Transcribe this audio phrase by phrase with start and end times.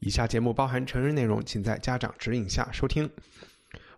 [0.00, 3.10] 以下节目包含成人内容，请在家长指引下收听。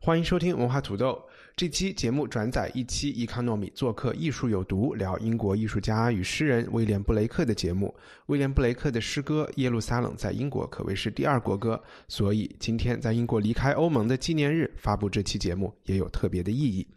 [0.00, 1.22] 欢迎收听文化土豆。
[1.54, 7.94] 这期节目转载一期 Economy 做客艺术有毒，聊英国艺术家与诗人威廉·布雷克的节目。
[8.26, 16.88] 威廉·布雷克的诗歌《耶路撒冷》在英国可谓是第二国歌，所以今天在英国离开欧盟的纪念日发布这期节目也有特别的意义。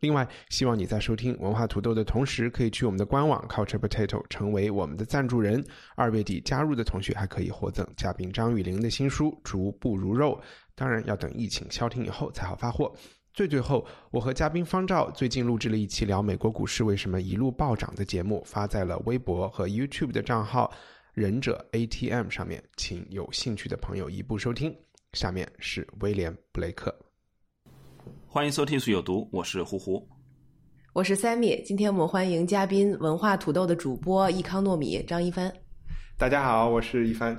[0.00, 5.62] 另外，希望你在收听文化土豆的同时，可以去我们的官网 Culture Potato 成为我们的赞助人。
[5.94, 10.40] 二月底加入的同学还可以获赠嘉宾张雨玲的新书《逐步如肉》，
[10.74, 12.92] 当然要等疫情消停以后才好发货。
[13.34, 20.72] 最最后，我和嘉宾方照最近录制了一期聊美国股市为什么一路暴涨的节目，发在了微博和 YouTube 的账号
[21.12, 24.74] “忍者 ATM” 上面，请有兴趣的朋友一步收听。
[25.12, 27.09] 下面是威廉·布雷克。
[28.26, 30.06] 欢迎收听《水有毒》，我是呼呼。
[30.92, 35.52] 我是 Sammy，今天我们欢迎嘉宾文化土豆的主播易康糯米张一帆。
[36.18, 37.36] 大家好，我是一帆。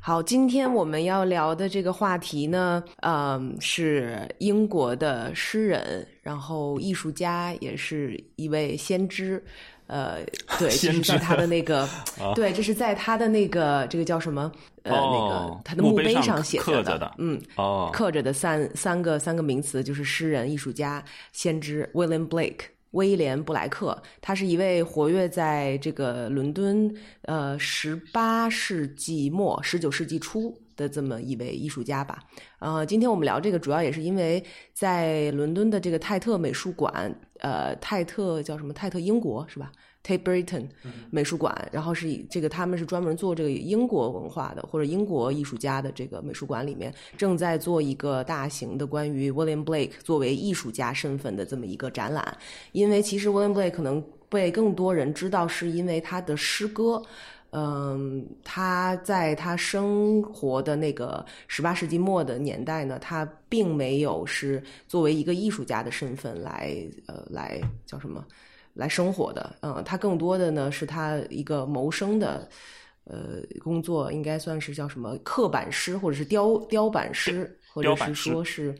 [0.00, 9.42] 好，今天我们要聊的这个话题呢，嗯，是英国的诗人，然后艺术家，也是一位先知。
[9.90, 10.24] 呃，
[10.56, 11.80] 对，这是在他的那个，
[12.18, 14.50] 啊对，这是在他的那个这个叫什么？
[14.84, 22.60] 呃，那哦个他的墓碑上写着刻着的嗯，哦，刻着的三三个三个名词就是诗人、艺术家、先知 William Blake。
[22.92, 32.18] 威廉·布莱克，他是一位活跃在这个伦敦，呃，十八世纪末、十九世纪初的这么一位艺术家吧。
[32.58, 34.42] 呃，今天我们聊这个，主要也是因为
[34.72, 38.72] 在伦敦的这个泰特美术馆，呃，泰特叫什么？
[38.72, 39.70] 泰特英国是吧
[40.02, 40.66] ？Tate Britain
[41.10, 52.38] 美术馆，然后是以这个他们是专门做这个英国文化的或者英国艺术家的这个美术馆里面，正在做一个大型的关于 William Blake 作为艺术家身份的这么一个展览。
[52.72, 57.02] 因为其实 William Blake 可能被更多人知道，是因为他的诗歌。
[57.52, 68.24] 嗯，他在他生活的那个十八世纪末的年代呢，他并没有是作为一个艺术家的身份来呃来叫什么
[68.74, 69.56] 来生活的。
[69.62, 72.48] 嗯，他更多的呢是他一个谋生的
[73.04, 78.74] 呃工作，应该算是叫什么刻板师或者是雕雕版师，或者是说是。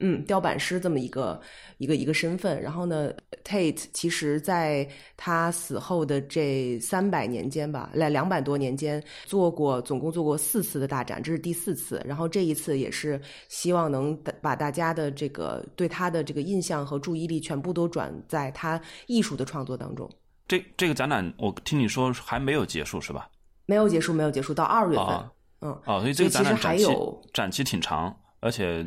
[0.00, 1.40] 嗯，雕版师这么一个
[1.78, 2.60] 一个一个身份。
[2.60, 3.12] 然后呢
[3.44, 12.02] ，Tate 其实在他死后的这三百年间吧，来两百多年间，做过总共做过四次的大展，这是第四次。
[12.04, 20.10] 然后这一次也是希望能把大家的这个对他的这个印象和注意力全部都转在他艺术的创作当中。
[20.48, 23.28] 这这个展览我听你说还没有结束是吧？
[23.66, 25.06] 没有结束，没有结束，到二月份。
[25.06, 25.32] 啊
[25.62, 28.82] 嗯，哦，所以这个其实展览展期还有展期挺长，而且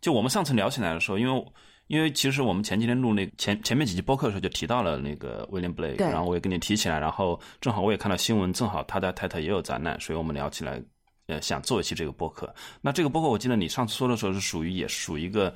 [0.00, 1.46] 就我们上次聊起来的时候，因为
[1.88, 10.80] 因为其实我们前几天录那前前面几集播客的时候就提到了那个威廉布雷克，对然后我也跟你提起来，然后正好我也看到新闻，正好他的太太也有展览，所以我们聊起来，
[11.26, 12.54] 呃，想做一期这个播客。
[12.80, 15.52] 那这个播客我记得你上次说的时候是属于也属于一个，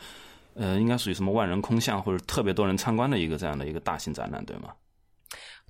[0.55, 4.71] 呃，应该属于什么万人空巷或者特别多人参观的一个这样的一个大型展览，对吗？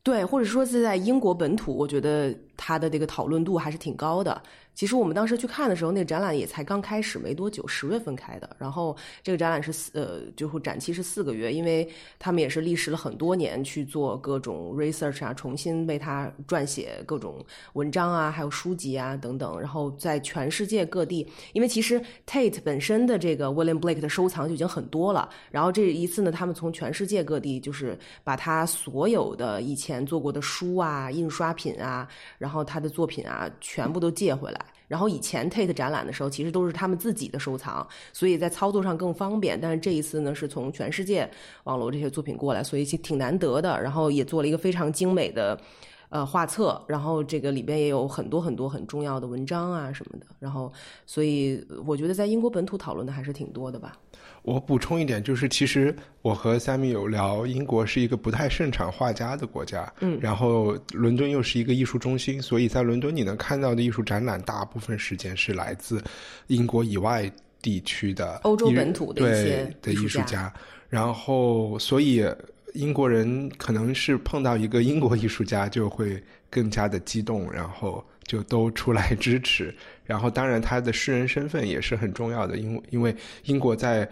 [0.03, 4.43] 对，或者说是在英国本土，我觉得它的这个讨论度还是挺高的。
[4.75, 8.57] 其实我们当时去看的时候，那个展览也才刚开始没多久，十月份开的。
[8.59, 19.61] 然后这个展览是四呃，就会展期是四个月，因为他们也是历时了很多年去做各种 research 啊，重新为他撰写各种文章啊，还有书籍啊等等。
[19.61, 25.29] 然后在全世界各地，因为其实 Tate 本身的这个 William Blake 的收藏就已经很多了。
[25.51, 32.09] 然后这一次呢，他们从全世界各地就是把他所有的以前做过的书啊、印刷品啊，
[32.39, 34.64] 然后他的作品啊，全部都借回来。
[34.87, 39.61] 然后以前 Tate 展览的时候，其实都是他们自己的收藏，所以在操作上更方便。
[39.61, 41.29] 但是这一次呢，是从全世界
[41.65, 43.81] 网罗这些作品过来，所以挺难得的。
[43.81, 45.59] 然后也做了一个非常精美的
[46.11, 50.27] 呃画册，然后这个里边也有很多很多很重要的文章啊什么的。
[50.39, 50.73] 然后，
[51.07, 53.97] 所以我觉得在英国本土讨论的还是挺多的吧。
[54.45, 66.05] 我补充一点，就是其实我和 Sammy 有聊，英国是一个不太盛产画家的国家，嗯然后伦敦又是一个艺术中心，所以在伦敦你能看到的艺术展览，大部分时间是来自
[66.49, 67.31] 英国以外
[67.63, 70.53] 地区的欧洲艺本土的一些对的艺艺术家术家，
[70.91, 72.23] 然后所以
[72.75, 79.75] 英国人可能是碰到一个英国艺术家就会更加的激动，然后就都出来支持。
[80.05, 84.07] 然后，当然他的诗人身份也是很重要的，因为因为英国在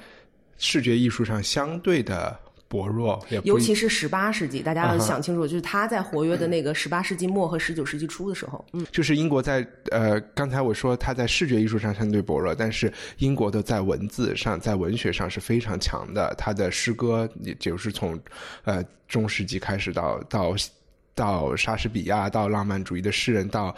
[0.62, 2.34] 视觉艺术上相对的。
[2.72, 16.34] 薄弱，尤其是十八世纪，大家要想清楚，就是他在活跃的那个十八世纪末和十九世纪初的时候，嗯，就是英国在呃，刚才我说他在视觉艺术上相对薄弱，但是英国的在文字上，在文学上是非常强的。
[16.38, 18.18] 他的诗歌，也就是从
[18.64, 20.54] 呃中世纪开始到到
[21.14, 23.76] 到莎士比亚，到浪漫主义的诗人，到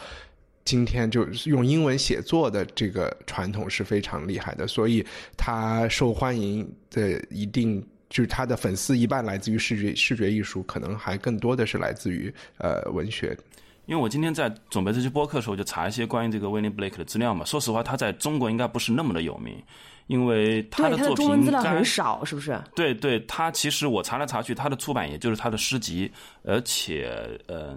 [0.64, 5.04] 今天就用英文写作的这个传统是非常厉害的，所以
[5.36, 7.86] 他受欢迎的一定。
[8.10, 13.36] 就是他的粉丝一半来自于视觉视觉艺术，可能还更多的是来自于呃文学。
[13.86, 17.44] 因为我今天在准备这期播客的时候，就查一些关于这个威廉布莱克的资料嘛。
[17.44, 19.60] 说实话，他在中国应该不是那么的有名，
[20.06, 22.56] 因为他的作品中文资料很少，是不是？
[22.76, 26.08] 对对，他其实我查来查去，他的出版也就是他的诗集，
[26.44, 27.10] 而且
[27.48, 27.76] 嗯呃，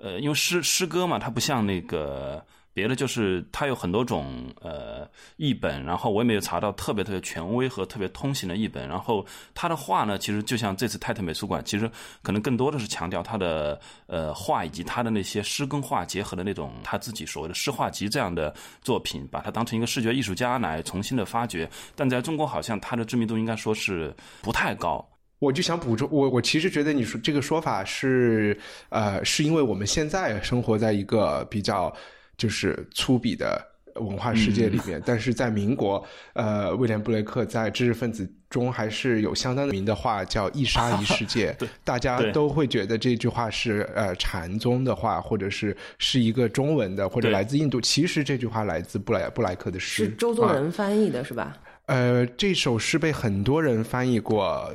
[0.00, 2.44] 呃因为诗诗歌嘛，它不像那个。
[2.72, 5.06] 别的就是它有很多种呃
[5.36, 8.88] 译本，然后我也没有查到特别特别权威和特别通行的译本。
[8.88, 11.90] 然后他的画呢，其实就像这次泰特美术馆，其实
[12.22, 21.68] 可能更多的是强调他的呃画以及他的那些诗跟画结合的那种他自己所谓的诗画集这样的作品，把它当成一个视觉艺术家来重新的发掘。
[21.96, 25.04] 但在中国好像他的知名度应该说是不太高。
[25.40, 28.56] 我就想补充，我我其实觉得你说这个说法是
[28.90, 31.92] 呃，是因为我们现在生活在一个比较。
[32.40, 33.62] 就是粗鄙的
[33.96, 36.02] 文化世界里面，但是在民国，
[36.32, 41.54] 呃，威廉布雷克在知识分子中还是有相当名的话，叫“一沙一世界
[41.84, 47.78] ”。大家都会觉得这句话是呃禅宗的话，或者是是一个中文的，或者来自印度。
[47.78, 51.58] 其实这句话来自布莱布莱克的诗，是周作人翻译的，是吧？
[51.84, 54.74] 呃，这首诗被很多人翻译过。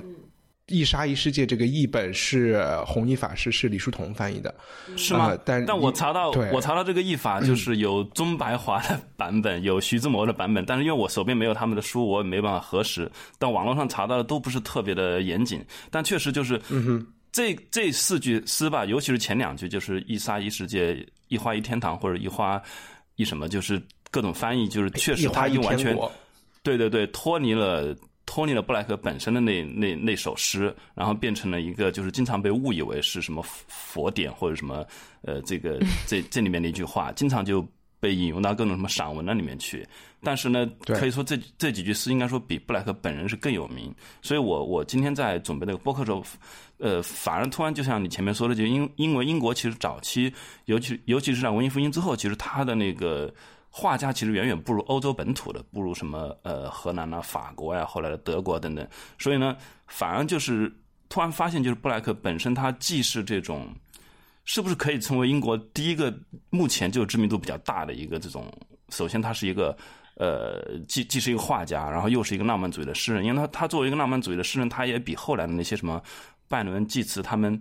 [0.67, 4.53] 一沙一世界这个译本是弘一法师，是李叔同翻译的，
[4.97, 5.37] 是吗？
[5.45, 13.09] 但但我查到，我查到这个译法就是有钟白华的版本，有徐志摩的版本，但是因为我手边没有他们的书，我也没办法核实。
[13.37, 16.59] 但网络上查到的都不是特别的严谨，但确实就是，
[17.31, 20.97] 这这四句诗吧，尤其是前两句，就是一沙一世界，
[21.27, 22.59] 一花一天堂，或者一花
[23.17, 23.79] 一什么，就是
[24.09, 25.95] 各种翻译，就是确实他已经完全，
[26.63, 27.95] 对对对，脱离了。
[28.25, 34.85] 脱离了布莱克本身的那那那首诗，然后变成了一个就是经常被误以为是什么佛典或者什么
[35.21, 37.65] 呃这个 这这里面的一句话，经常就
[37.99, 39.87] 被引用到各种什么散文那里面去。
[40.23, 43.93] 但是呢，可以说这这几句诗应该说比布莱克本人是更有名。
[44.23, 46.23] 所以我我今天在准备那个播客时候，
[46.79, 50.33] 呃，反而突然就像你前面说的，就因因为英国其实早期，
[50.65, 53.31] 尤其尤其是在文艺复兴之后，其实他的那个。
[53.77, 58.87] 画家其实远远不如欧洲本土的，不如什么呃荷兰啊、法国呀，后来的德国等等。
[59.19, 59.57] 所以呢，
[59.87, 60.73] 反而就是
[61.09, 63.67] 突然发现，就是布莱克本身他既是这种，
[64.45, 66.17] 是不是可以成为英国第一个
[66.49, 68.49] 目前就知名度比较大的一个这种？
[68.91, 69.77] 首先，他是一个
[70.15, 73.25] 呃，既既是一个画家，然后又是一个浪漫主义的诗人。
[73.25, 76.01] 因为他他作为一个浪漫主义的诗人，他也比后来的那些什么
[76.47, 77.59] 拜伦、济慈他们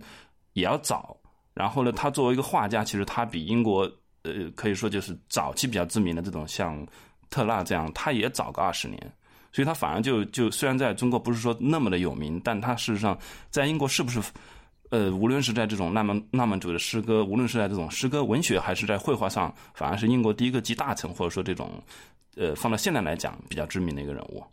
[0.53, 1.17] 也要早。
[1.53, 3.91] 然后呢，他作为一个画家，其实他比英国。
[4.25, 6.85] 呃，可以说就是早期比较知名的这种，像
[7.29, 8.99] 特纳这样，他也早个二十年，
[9.51, 13.17] 所以他反而就就虽然在中国不是说那么的有名，但他事实上
[13.51, 14.19] 在英国是不是，
[14.89, 21.81] 呃，无论是在这种浪漫浪漫主义的诗歌，无论是在这种诗歌文学，还是在绘画上，反而是英国第一个集大成，或者说这种，
[22.35, 24.43] 呃，放到现在来讲比较知名的一个人物。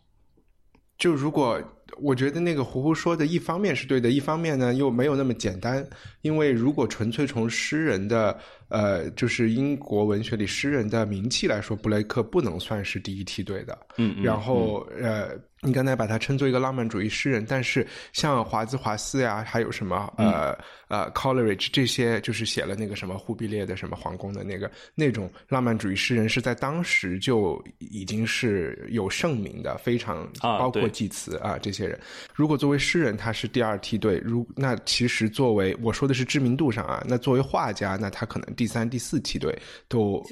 [0.97, 1.61] 就如果
[1.97, 5.85] 我觉得那个胡胡说的一方面是对的，一方面呢又没有那么简单，
[6.21, 8.37] 因为如果纯粹从诗人的。
[8.69, 13.77] 呃，就是英国文学里诗人的名气来说，布雷克不能算是第一梯队的。
[13.97, 15.29] 嗯，然后呃，
[15.61, 31.99] 你刚才把他称作一个浪漫主义诗人，但是像华兹华斯呀，还有什么呃呃 Coleridge 这些，就是写了那个什么忽必烈的什么皇宫的那个那种浪漫主义诗人，是在当时就已经是有盛名的，非常包括济慈啊这些人。
[32.33, 38.63] 如果作为诗人他是第二梯队，如那其实作为我说的是知名度上啊，那作为画家，那他可能第。
[38.63, 39.53] 第三、第四梯队
[39.89, 40.23] 都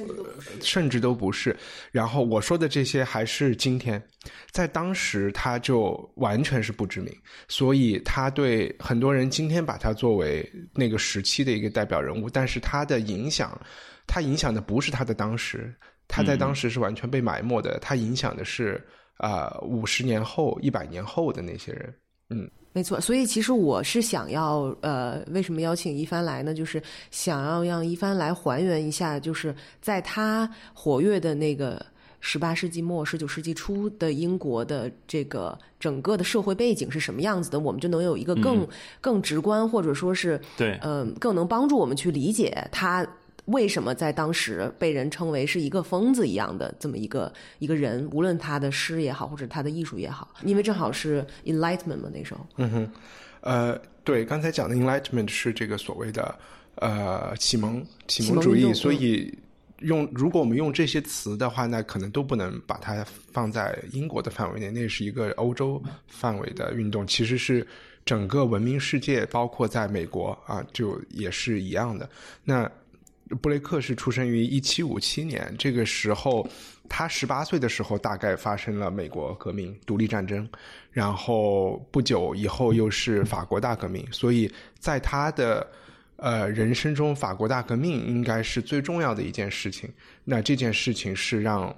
[0.61, 1.53] 甚至都不是。
[1.91, 4.01] 然后我说的这些还是今天，
[4.51, 7.13] 在当时他就完全是不知名，
[7.49, 13.59] 所以他对很多人今天把他作为那个时期的一个代表人物，但是他的影响，
[14.07, 15.75] 他影响的不是他的当时，
[16.07, 18.81] 他在当时是完全被埋没的，他影响的是
[19.17, 21.93] 啊五十年后、一百年后的那些人，
[22.29, 22.49] 嗯。
[22.73, 26.53] 没错，所以其实我是想要，呃，为什么邀请一帆来呢？
[26.53, 31.85] 就是想要让一帆来还原一下，就是在他活跃的那个
[32.21, 38.65] 十八世纪末、十九世纪初的英国的这个整个的社会背景是什么样子的，我们就能有一个更、
[39.01, 43.05] 更直观，或者说是对嗯、更能帮助我们去理解他
[43.45, 52.91] 为什么在当时被人称为是一个疯子一样的这么一个一个人，无论他的诗也好，或者他的艺术也好，因为正好是 Enlightenment 嘛那时候，嗯哼
[53.41, 56.37] 呃，对，刚才讲的 Enlightenment 是这个所谓的
[56.75, 59.35] 呃启蒙启启蒙蒙主义，所以
[59.79, 67.65] 用如果我们用这些词的话，那可能都不能把它放在英国的范围内，那是一个欧洲范围的运动，其实是
[68.05, 72.07] 整个文明世界，包括在美国啊，就也是一样的。
[72.43, 72.71] 那
[73.41, 76.47] 布雷克是出生于一七五七年，这个时候
[76.89, 80.47] 他十八岁的时候，大概发生了美国革命、独立战争，
[80.91, 85.65] 然后不久以后又是法国大革命，所以在他的
[86.17, 89.89] 呃人生中，法国大革命应该是最重要的一件事情。
[90.25, 91.73] 那这件事情是让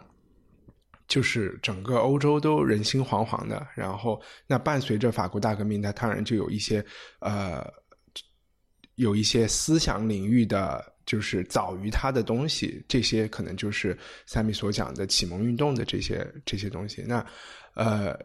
[1.07, 3.67] 就是整个欧洲都人心惶惶的。
[3.75, 6.83] 然后，那伴随着法国大革命，它当然就有一些
[7.19, 7.63] 呃
[8.95, 10.92] 有一些思想领域的。
[11.05, 17.03] 就是早于他的东西，这些可能就是三米所讲的启蒙运动的这些这些东西。
[17.07, 17.25] 那
[17.75, 18.17] 呃，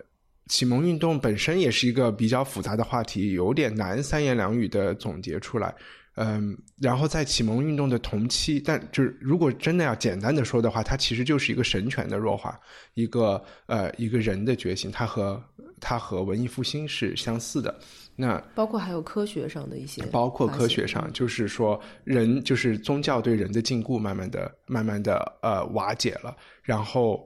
[0.47, 5.75] 启蒙运动本身也是一个比较复杂的话题，有点难三言两语的总结出来。
[6.21, 12.59] 嗯，然后在启蒙运动的同期，但就是如果真的要简单的说的话，它其实就是一个神权的弱化，
[12.95, 15.41] 一个呃一个人的觉醒，它和
[15.81, 17.79] 它和文艺复兴是相似的。
[18.21, 27.25] 那包括还有科学上的一些，包括科学上，就是说人就是宗教对人的禁锢，慢慢的、慢慢的呃瓦解了，然后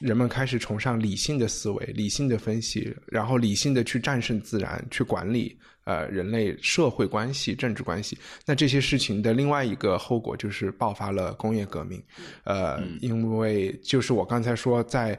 [0.00, 8.18] 人们开始崇尚理性的思维、理性的分析，然后理性的去战胜自然，去管理呃人类社会关系、政治关系。
[8.44, 12.02] 那这些事情的另外一个后果就是爆发了工业革命，
[12.42, 15.16] 呃，因为就是我刚才说在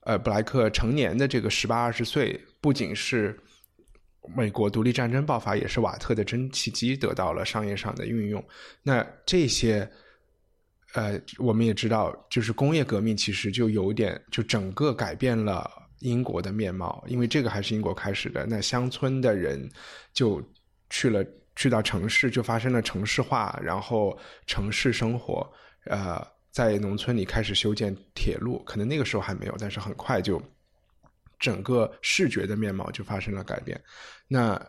[0.00, 3.38] 呃布莱克成年的这个十八二十岁，不仅是。
[4.36, 8.44] 美国独立战争爆发，也是瓦特的蒸汽机得到了商业上的运用。
[8.82, 9.90] 那这些，
[10.94, 15.70] 呃，我们也知道，就是工业革命其实就有点，就整个改变了
[16.00, 18.44] 英国的面貌，因为这个还是英国开始的。
[18.46, 19.66] 那乡村的人
[20.12, 20.42] 就
[20.90, 21.24] 去了，
[21.56, 25.50] 去到城市，就发生了城市化，然后城市生活，
[25.86, 30.42] 呃，在农村里开始修建铁路，可能那个时候还没有，但是很快就。
[31.38, 33.80] 整个视觉的面貌就发生了改变。
[34.26, 34.60] 那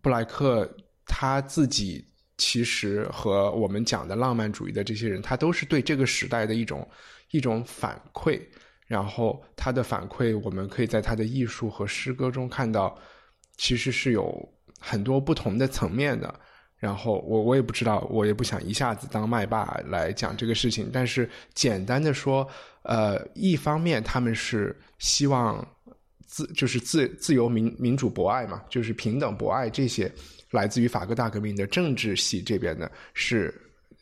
[0.00, 0.68] 布莱克
[1.04, 2.04] 他自己
[2.38, 6.88] 其实和我们讲的浪漫主义的这些人，他都是对这个时代的一种
[7.32, 8.40] 一种反馈。
[8.86, 12.96] 然后他的反馈，我们可以在他的艺术和诗歌中看到，
[13.56, 16.32] 其实是有很多不同的层面的。
[16.76, 20.88] 然后我我也不知道，我也不想一下子当麦霸来讲这个事情。
[20.92, 22.48] 但是简单的说，
[22.82, 25.66] 呃，一方面他们是希望。
[26.30, 30.10] 自就是自自由民民主博爱嘛，就是平等博爱这些
[30.52, 33.52] 来自于法国大革命的政治系这边的是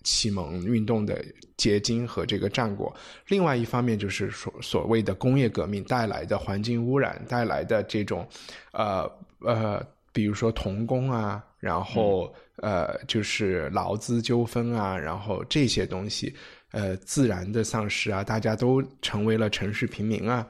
[0.04, 1.24] 启蒙运动的
[1.56, 2.94] 结晶和这个战果。
[3.28, 8.28] 另外一方面就是所所谓的工业革命带来的环境污染带来的这种
[8.72, 9.82] 呃呃，
[10.12, 16.34] 比如说童工啊，然后呃就是劳资纠纷啊，然后这些东西
[16.72, 20.46] 呃自然的丧失啊，大家都成为了城市平民啊。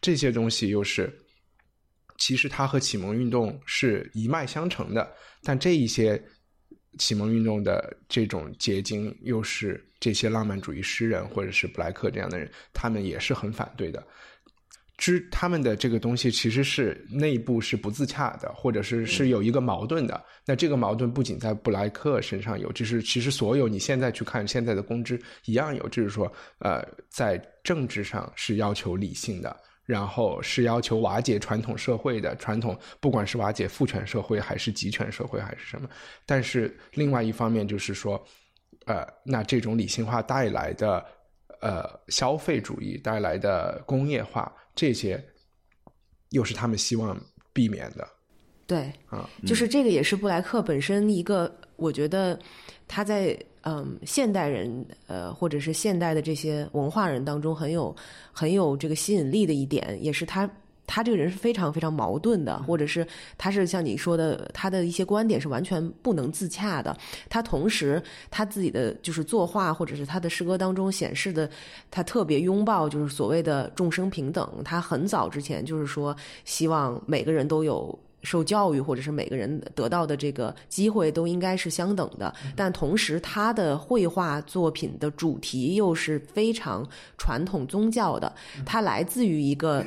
[0.00, 1.12] 这些东西又是，
[2.18, 5.10] 其实它和启蒙运动是一脉相承的，
[5.42, 6.22] 但这一些
[6.98, 14.04] 启蒙运动的这种结晶，又是这些浪漫主义诗人或者是布莱克这样的人，他们也是很反对的。
[14.96, 20.24] 之他们的这个东西其实是内部是不自洽的，或者是是有一个矛盾的。
[20.44, 26.26] 那这个矛盾不仅在布莱克身上有，就是其实所有你现在去看现在的公知一样有，就是说，
[26.58, 29.56] 呃，在政治上是要求理性的。
[29.88, 35.88] 然后是要求瓦解传统社会的传统，不管是瓦解父权社会还是集权社会还是什么。
[36.26, 38.22] 但是另外一方面就是说，
[38.84, 41.02] 呃，那这种理性化带来的
[41.62, 45.18] 呃消费主义带来的工业化，这些
[46.32, 47.18] 又是他们希望
[47.54, 48.06] 避免的。
[48.66, 52.38] 对，啊，就是这个也是布莱克本身一个，我觉得
[52.86, 57.94] 他在嗯现代人呃或者是现代的这些文化人当中很有
[58.32, 60.50] 很有这个吸引力的一点，也是他
[60.86, 63.06] 他这个人是非常非常矛盾的，或者是
[63.36, 66.96] 他是像你说的，他的一些观点是完全不能自洽的。
[67.28, 71.48] 他同时他自己的就是作画或者是他的诗歌当中显示的，
[71.90, 74.50] 他特别拥抱就是所谓的众生平等。
[74.64, 77.96] 他很早之前就是说希望每个人都有。
[78.28, 88.32] 受教育或者是每个人得到的这个机会都应该是相等的，但同时他的绘画作品的主题又是非常传统宗教的，
[88.66, 89.84] 他来自于一个。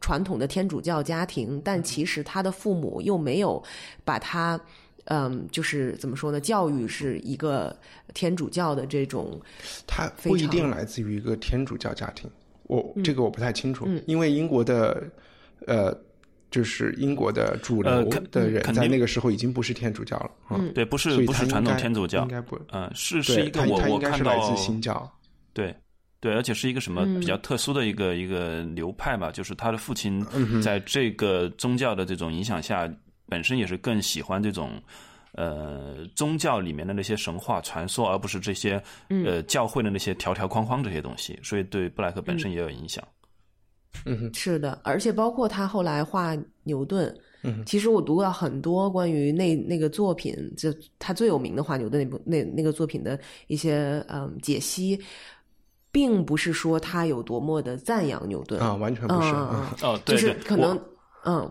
[0.00, 3.64] 传统的天主教家庭，但其实他的父母又没有
[4.04, 4.60] 把他，
[5.04, 6.38] 嗯，就是怎么说呢？
[6.38, 7.74] 教育是一个
[8.12, 9.40] 天主教的这种，
[9.86, 12.28] 他不一定来自于一个天主教家庭，
[12.64, 15.02] 我这个我不太清楚，因为英国的，
[15.66, 15.98] 呃，
[16.54, 25.10] 就是英国的主流的人在那个时候已经不是天主教了，嗯，对，不是不是传统天主教，应该不，嗯，是是一个我我看到来自新教，
[25.52, 25.74] 对。
[26.20, 30.24] 对，而且是一个什么比较特殊的一个一个流派吧，就是他的父亲
[30.62, 32.90] 在这个宗教的这种影响下，
[33.28, 34.80] 本身也是更喜欢这种
[35.32, 43.06] 呃宗教里面的那些神话传说，而不是这些呃教会的那些条条框框这些东西，所以对布莱克本身也有影响。
[44.04, 55.00] 嗯，是的，而且包括他后来画牛顿，嗯，其实我读了很多关于那那个作品，就他最有名的画牛顿那部那那个作品的一些嗯解析。
[55.92, 59.30] 并不是说他有多么的赞扬牛顿啊，完全不是。
[59.86, 60.76] 哦，对，就是可能，
[61.24, 61.48] 嗯，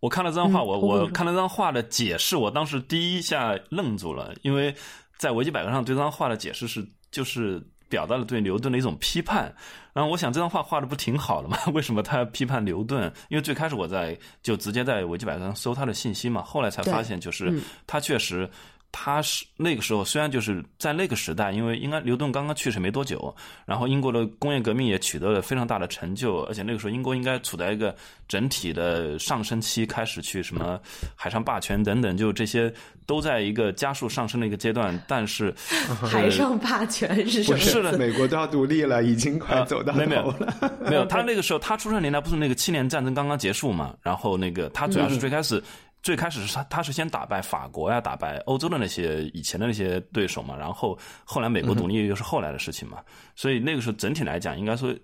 [0.00, 4.74] 我看了这张画，我我看了这张画的解释，我当时第一下愣住了，因为
[5.18, 9.54] 在维基百科上对这张画的解释是，就是表达了对牛顿的一种批判。
[9.92, 11.58] 然后我想，这张画画的不挺好的吗？
[11.74, 13.12] 为什么他要批判牛顿？
[13.28, 18.48] 因为最开始我在就直接在维基百科上搜他的信息嘛，后来才发现，就是他确实。
[18.92, 27.94] 他是那个时候，虽然就是在那个时代，因为应该牛顿刚刚去世没多久，然后英国的工业革命也取得了非常大的成就，而且那个时候英国应该处在一个
[28.26, 30.80] 整体的上升期，开始去什么
[31.14, 32.72] 海上霸权等等，就这些
[33.06, 35.00] 都在一个加速上升的一个阶段。
[35.06, 35.54] 但是
[36.02, 37.58] 海上霸权是什么？
[37.58, 40.56] 是的，美国都要独立了，已经快走到头了。
[40.90, 43.94] 没有，他那个时候他出生年代不是那个七年战争刚刚结束嘛？
[44.02, 45.62] 然后那个他主要是最开始。
[46.02, 53.02] 最开始是他，他是先打败法国呀，打败欧洲的那些以前的那些对手嘛，然后后来美国独立又是后来的事情嘛，
[53.36, 54.94] 所以那个时候整体来讲，应该说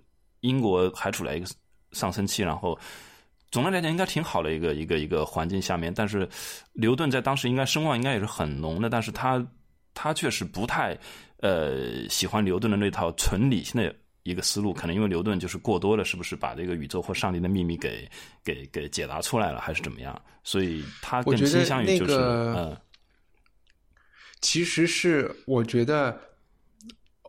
[0.40, 1.46] 英国还处在一个
[1.92, 2.78] 上升期，然后
[3.50, 6.28] 总的来讲应该挺好的一个一个一个环境下面，但是
[6.72, 9.46] 牛顿在当时应该声望应该也是很浓的，但是他
[9.92, 10.96] 他确实不太
[11.40, 13.94] 呃喜欢牛顿的那套纯理性的。
[14.30, 18.10] 一个思路，可能因为牛顿就是过多了，是不是把这个宇宙或上帝的秘密给
[18.45, 20.21] 给给解答出来了，还是怎么样？
[20.43, 22.76] 所以他更倾向于就是嗯，
[24.41, 26.19] 其实是我觉得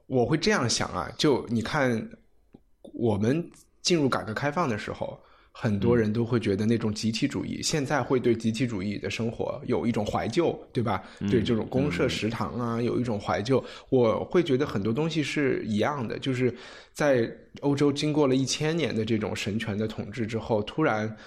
[0.08, 2.10] 我会这样想啊，就你看
[2.82, 3.50] 我们
[3.82, 5.18] 进入改革开放的时候。
[5.60, 11.02] 很多人都会觉得那种集体主义，现在会对集体主义的生活有一种怀旧，对吧？
[11.32, 13.64] 对这种公社食堂啊，有一种怀旧。
[13.90, 16.54] 我会觉得很多东西是一样的，就是
[16.94, 17.28] 在
[17.62, 21.18] 欧洲经过了一千年的这种神权的统治之后，突然。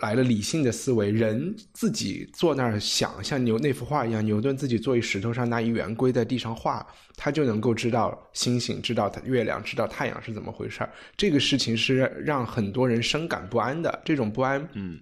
[0.00, 6.84] 来了理性的思维，人自己坐那儿想，像牛那幅画一样，牛顿自己坐一石头上拿一圆规在地上画，
[7.16, 10.92] 他就能够知道星星，知道月亮，知道太阳是怎么回事儿。
[11.16, 14.98] 这个事情是让很多人深感不安的，这种不安，嗯，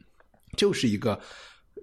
[0.56, 1.18] 就是一个，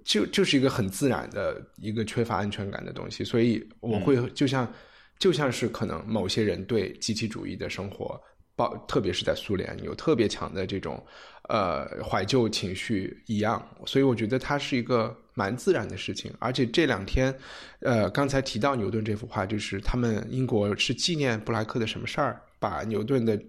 [0.04, 3.24] 就就是一个很自然的一个缺乏安全感的东西。
[3.24, 4.70] 所以我会就像
[5.18, 8.20] 就像是可能某些人对集体主义的生活。
[8.54, 11.00] 包，特别是在苏联有特别强的这种，
[11.48, 16.30] 呃，怀旧情绪一样，所以我觉得它是一个蛮自然的事情。
[16.38, 17.34] 而且这两天，
[17.80, 23.40] 呃，刚才提到牛顿这幅画，就是他们英国是纪念布莱克的什么事儿，把牛顿的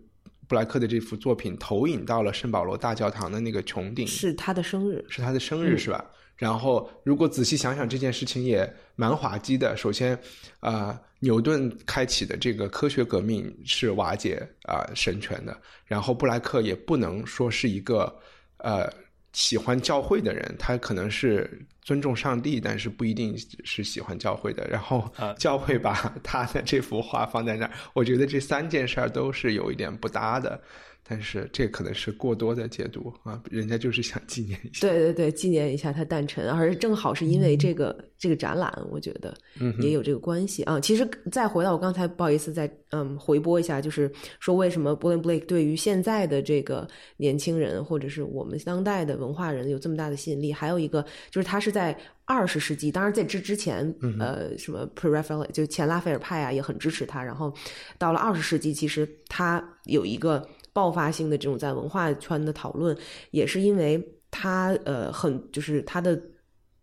[0.47, 6.03] 布莱克的这幅作品投影到了圣保罗大教堂的那个穹顶，是他的生日，是他的生日，是吧？
[6.37, 9.75] 然后，如果仔细想想，这件事情也蛮滑稽的。
[9.75, 10.17] 首先，
[10.61, 15.59] 啊，牛顿开启的这个科学革命是瓦解啊神权的。
[15.85, 18.13] 然后，布莱克也不能说是一个
[18.57, 18.91] 呃
[19.33, 24.67] 喜欢教会的人，他可能是尊重上帝，但是不一定是喜欢教会的。
[24.67, 30.61] 然后， 教会把他的这幅画放在那儿，我觉得这三件事儿都是有一点不搭的。
[31.09, 34.87] 但是这可能是过多的解读啊，人家就是想纪念一下。
[34.87, 39.35] 对对对，纪念一下他诞辰，而正好是因为这个这个展览，我觉得
[39.81, 40.79] 也有这个关系啊。
[40.79, 50.53] 其实再回到我刚才，不好意思，再嗯回播一下，就是说为什么 b l i n Blake 对于现在的这个年轻人，或者是我们当代的文化人有这么大的吸引力？
[50.53, 57.23] 还有一个就是他是在二十世纪，当然在之之前，呃，什么 Pre Raphael 就前拉斐尔派啊也很支持他。
[57.23, 57.51] 然后
[57.97, 60.47] 到了二十世纪，其实他有一个。
[60.73, 62.97] 爆发性的这种在文化圈的讨论，
[63.31, 66.21] 也是因为他呃很就是他的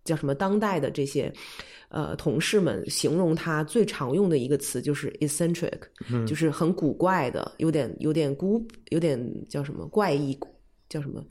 [0.04, 1.32] 叫什么当代的这些
[1.88, 5.78] 呃同事们形容他最常用的一个词就是 eccentric，
[6.26, 9.18] 就是很古怪的，有点有点孤有点
[9.48, 10.38] 叫什么怪异
[10.88, 11.24] 叫什么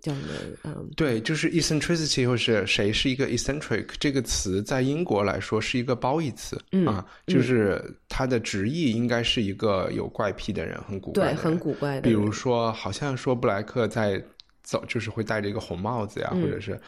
[0.00, 0.28] 叫什么？
[0.64, 12.02] 嗯，对，就是 eccentricity 或是谁是一个 eccentric 这个词，在英国来说是一个褒义词、嗯啊，就是它的直译应该是一个有怪癖的人，很古怪对，很古怪的。
[12.02, 14.22] 比如说，好像说布莱克在
[14.62, 16.78] 走，就是会戴着一个红帽子呀，嗯或者是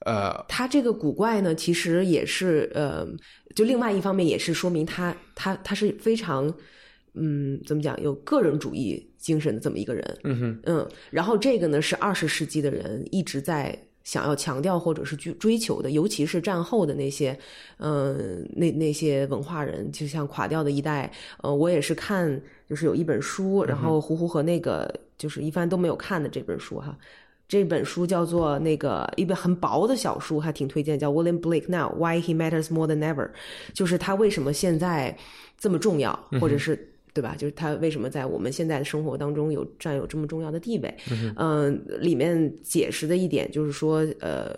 [0.00, 3.06] 呃，他这个古怪呢，其实也是呃，
[3.54, 6.52] 就另外一方面也是说明他他他是非常
[7.14, 10.18] 嗯，怎么讲，有个人主义精神的这么一个人。
[10.22, 17.36] 嗯哼，嗯，然后这个呢是二十世纪的人一直在想要强调或者是追追求的，尤其是战后的那些，
[17.78, 21.10] 嗯、那那些文化人，就像垮掉的一代。
[21.42, 26.96] 呃，我也是看，就是有一本书，然后胡胡和那个就是一帆都没有看的这本书哈。
[27.48, 33.30] 这本书叫做那个一本很薄的小书，还挺推荐，叫 William Blake Now Why He Matters More Than Ever，
[33.72, 35.16] 就是他为什么现在
[35.58, 37.34] 这么重要，或者是对吧？
[37.34, 40.94] 就是他为什么在我们现在的生活当中有占有这么重要的地位？
[41.38, 44.54] 嗯、里面解释的一点就是说，呃，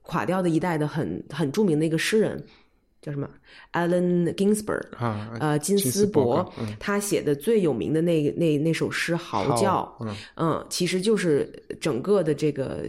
[0.00, 2.42] 垮掉的一代的很很著名的一个诗人
[3.02, 3.28] 叫什么
[3.74, 12.86] ？Allen Ginsberg，啊，呃，金金斯伯斯伯，嗯他写的最有名的那那那首诗《嚎叫》，嗯嗯，其实就是整个的这个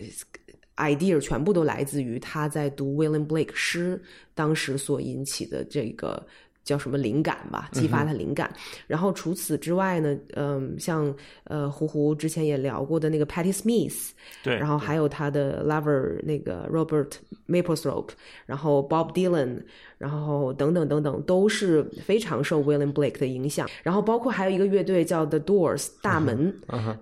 [0.77, 4.01] idea 全部都来自于他在读 William Blake 诗
[4.33, 6.25] 当时所引起的这个
[6.63, 8.53] 叫什么灵感吧，激发他灵感。
[8.87, 11.13] 然后除此之外呢，嗯，像
[11.45, 14.11] 呃胡胡之前也聊过的那个 Patty Smith，
[14.43, 17.11] 对，然后还有他的 lover 那个 Robert
[17.47, 18.09] Mapplethorpe，
[18.45, 19.63] 然后 Bob Dylan，
[19.97, 23.67] 然后等等等等，都是非常受 William Blake 的影响。
[23.81, 26.53] 然后包括还有一个乐队叫 The Doors 大门，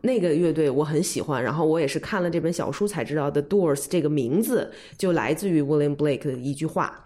[0.01, 1.43] 那个乐队我很喜欢。
[1.43, 7.03] 然后我也是看了这本小书才知道 The Doors 这个名字就来自于 William Blake 的一句话。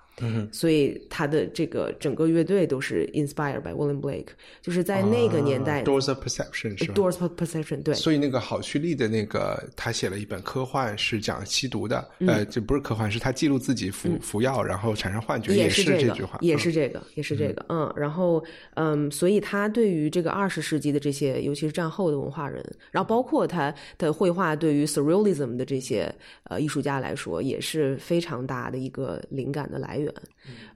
[0.51, 4.27] 所以他的这个整个乐队都是 inspired by William Blake，
[4.61, 12.27] 就是在那个年代、啊 Doors of Perception 是吧？Doors of Perception 对，所以那个郝旭丽的那个，他写了一本科幻，是讲吸毒的，嗯。
[12.27, 16.59] 呃，这不是科幻，是他记录自己服、服药然后产生幻觉，也是这，句话，也嗯。
[16.59, 18.43] 是这个，也是这个，嗯，然后
[18.75, 30.10] 嗯，所以他对于这个二十世纪的这些，尤其是战后的文化人，然后包括他的绘画，对于 surrealism 的这些呃艺术家来说，也是非常大的一个灵感的来源。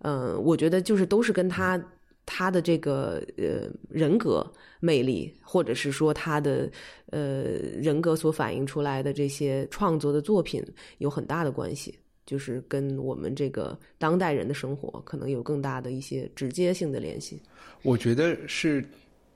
[0.01, 1.83] 嗯，我觉得就是都是跟他
[2.25, 4.45] 他的这个呃人格
[4.79, 6.69] 魅力，或者是说他的
[7.11, 7.43] 呃
[7.77, 10.63] 人格所反映出来的这些创作的作品
[10.97, 11.97] 有很大的关系。
[12.25, 17.39] 就是跟我们这个当代人的生活可能有更大的一些直接性的联系。
[17.83, 18.83] 我觉得是，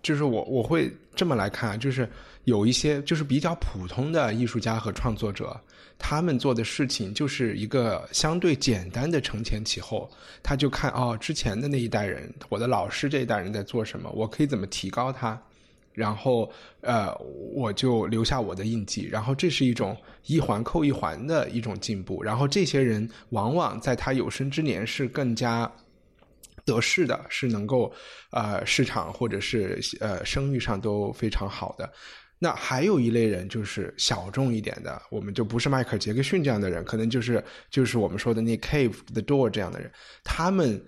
[0.01, 2.09] 就是我我会这么来看，就是
[2.45, 5.59] 有一些就是比较普通的艺术家和创作者，
[5.97, 10.09] 他们做的事情就是一个相对简单的承前启后，
[10.41, 15.39] 他就看哦，之前的那一代人，我的老师这一代人在做什么，我可以怎么提高他。
[15.91, 17.13] 然后，呃，
[17.53, 19.05] 我就留下我的印记。
[19.11, 22.23] 然后，这是一种一环扣一环的一种进步。
[22.23, 25.69] 然后，这些人往往在他有生之年是更加
[26.69, 27.91] 得势的，是能够
[28.31, 31.91] 呃市场或者是呃声誉上都非常好的。
[32.41, 39.91] 那还有一类人就是小众一点的，我们就不是迈克尔·杰克逊这样的人，可能就是就是我们说的那 Cave the Door 这样的人，
[40.23, 40.81] 他们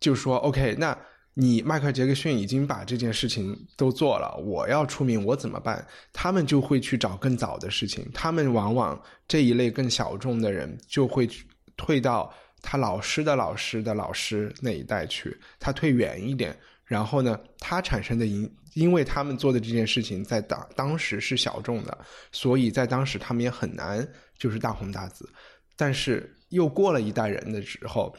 [0.00, 0.98] 就说 OK，那
[1.34, 5.86] 你迈克尔·杰克逊已经把这件事情都做了，我要出名，我怎么办？
[6.12, 11.28] 他们就会去找更早的事情，他们往往这一类更小众的人就会
[11.76, 21.96] 退到他老师的老师的老师那一代去，他退远一点，然后呢，他产生的因，因为他们做的这件事情在当当时是小众的，
[22.32, 24.06] 所以在当时他们也很难
[24.38, 25.28] 就是大红大紫，
[25.76, 28.16] 但是又过了一代人的时候，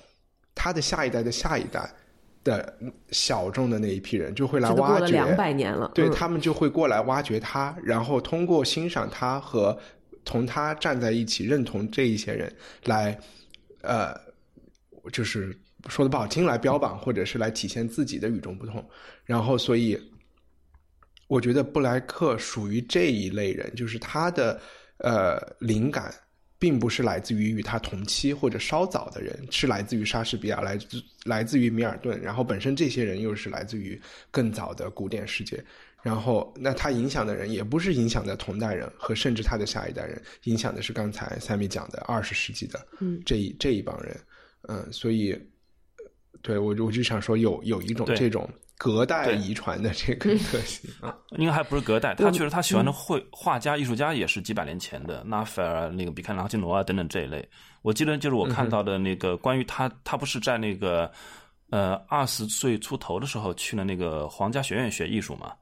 [0.53, 1.89] 他的下一代的下一代
[2.43, 2.77] 的
[3.09, 9.77] 小众的那一批人就会来挖掘，两百年了，嗯对他们就会过来挖掘他，然后通过欣赏他和
[10.23, 12.55] 同他站在一起，认同这一些人
[12.85, 13.17] 来，
[13.81, 14.15] 呃，
[15.11, 18.83] 就是说的不好听，来标榜或者是来体现自己的与众不同。
[19.23, 19.99] 然后，所以
[21.27, 24.59] 我觉得布莱克属于这一类人，就是他的
[24.97, 26.13] 呃灵感。
[26.57, 35.63] 并不是来自于与他同期或者稍早的人，是来自于莎士比亚，来自来自于米尔顿，然后本身这些人又是来自于更早的古典世界，
[36.01, 42.87] 然后那他影响的人也不是影响的同代人和甚至他的下一代人，影响的是刚才三米讲的二十世纪的
[43.25, 44.17] 这一、这一帮人，
[44.67, 45.37] 嗯，所以
[46.41, 57.47] 对我我就想说有有一种对这种隔代对遗传的这个特性啊， 应该还不是隔代，他确实他喜欢的绘画家、艺术家也是几百年前的，拉斐尔、那个比开朗基罗啊等等这一类。
[57.81, 61.09] 我记得就是我看到的那个关于他，他不是在那个
[61.69, 65.53] 呃二十岁出头的时候去了那个皇家学院学艺术嘛，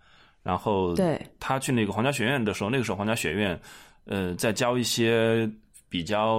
[0.42, 1.22] 然后对。
[1.40, 3.60] 他去那个皇家学院的时候，那个时候皇家学院
[4.06, 5.50] 呃，在教一些
[5.94, 6.34] 比较，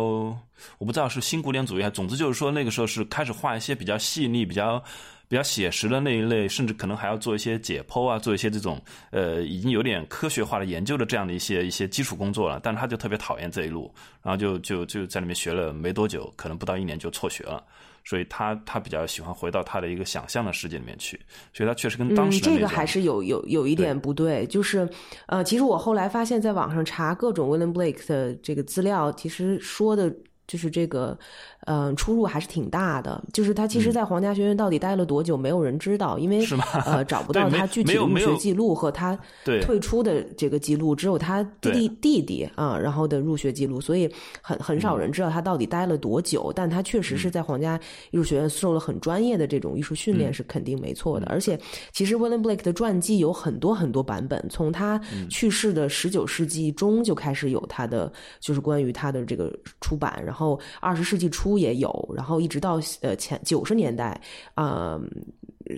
[0.79, 4.83] 我不知道是新古典主义，还总之就是说那个时候是开始画一些比较细腻、比较。
[5.27, 12.61] 比较写实的那一类，甚至可能还要做一些解剖啊，做一些这种呃，已经有点科学化的研究的这样的一些一些基础工作了。
[12.62, 17.64] 但是他就特别讨厌这一路，然后就就就在里面学了没多久，可能不到一年就辍学了。
[18.05, 21.19] 所以他他比较喜欢回到他的一个想象的世界里面去。
[21.53, 24.88] 所以他确实跟当时这个还是有有有一点不对，就是
[25.27, 30.14] 呃，其实我后来发现，在网上查各种 William Blake 的这个资料，其实说的
[30.46, 31.18] 就是这个。
[31.66, 33.24] 嗯，出入还是挺大的。
[33.33, 36.44] 就是他其实，在皇家学院到底待了多久，没有人知道，因为
[36.85, 39.18] 呃找不 到他具体的入学记录和他
[39.62, 44.07] 退出的这个记录，只有他弟弟弟弟啊，然后的入学记录，所以
[44.42, 46.52] 很很少人知道他到底待了多久。
[46.54, 47.80] 但他确实是在皇家
[48.11, 51.24] 艺术学院受了很专业的这种艺术训练，是肯定没错的。
[51.30, 51.59] 而且，
[51.92, 60.34] 其实 William Blake 的传记有很多很多版本，从他去世的十九世纪中就开始有他的，就是关于他的这个出版，然后
[60.81, 61.55] 二十世纪初。
[61.55, 64.20] 也有，然后一直到呃前九十年代，
[64.55, 65.01] 啊，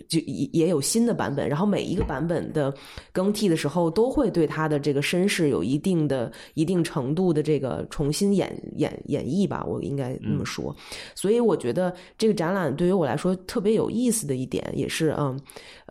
[0.09, 1.49] 就也也有新的版本。
[1.49, 2.75] 然后每一个版本的
[3.12, 10.75] 更替的时候，都会对他的这个身世有一定的、一定程度的这个重新演演演绎吧，我应该那么说。
[11.14, 15.38] 所以我觉得这个展览对于我来说特别有意思的一点，也是嗯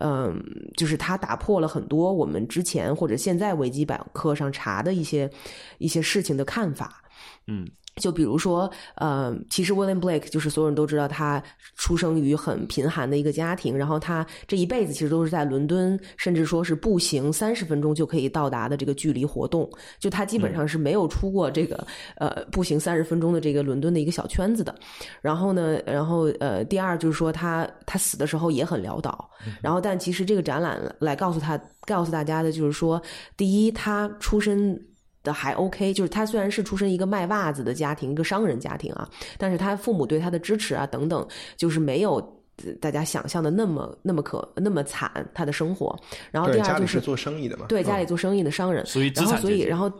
[0.01, 0.43] 嗯，
[0.75, 5.30] 就是它打破了很多我们之前或者现在维基百科上查的一些
[5.78, 7.04] 一些事情的看法，
[7.47, 7.65] 嗯。
[8.01, 11.41] 就比如说，呃，其实 William Blake 就是所有人都知道，他
[11.75, 19.69] 出生于很贫寒的一个家庭，然后他这一辈子其实都是在伦敦，甚至说是步行三十分钟就可以到达的这个距离活动。
[19.97, 24.75] 就他基本上是没有出过这个呃步行三十分钟的这个伦敦的一个小圈子的。
[25.21, 29.29] 然后呢，然后呃，第二就是说他他死的时候也很潦倒。
[29.62, 33.01] 然后，但其实这个展览来告诉他告诉大家的就是说，
[33.38, 34.77] 第一，他出身。
[35.25, 42.21] 的还 OK，就是他虽然是出身一个卖袜子的家庭，一个商人家庭啊，但是他父母对他的支持啊等等，就是没有
[42.79, 45.93] 大家想象的那么那么可那么惨他的生活。
[46.31, 49.91] 然后第二就是做生意的嘛，对家里做生意的商人，然后所以然后。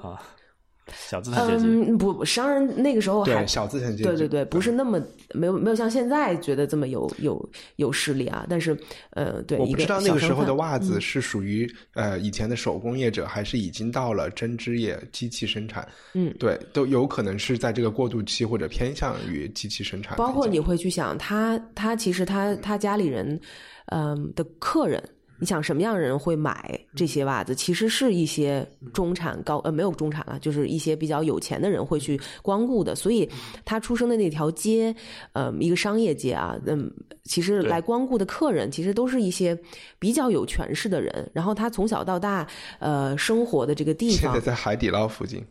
[0.94, 5.02] 小资产阶级，嗯，不，商人那个时候还小资产阶级，对对对，不是那么
[5.34, 8.46] 没有没有像现在觉得这么有有有势力啊。
[8.48, 8.78] 但是，
[9.10, 15.88] 呃，对，我不知道那个时候的袜子是属于呃以前的手工业者，还是已经到了针织业机器生产。
[16.14, 20.16] 嗯，对，都有可能是在这个过渡期或者偏向于机器生产。
[20.18, 23.40] 包括你会去想，他他其实他他家里人，
[23.88, 25.04] 嗯的客人。
[25.38, 27.54] 你想什么样人会买这些袜子？
[27.54, 32.96] 其实是一些中产高呃没有中产了，就是一些比较有钱的人会去光顾的。
[32.96, 33.30] 所以
[33.66, 34.96] 他出生的那条街，
[35.34, 36.90] 呃，一个商业街啊，嗯，
[37.24, 39.58] 其实来光顾的客人其实都是一些
[40.00, 41.30] 比较有权势的人。
[41.34, 42.48] 然后他从小到大，
[42.80, 45.44] 呃，生活的这个地方现在在海底捞附近。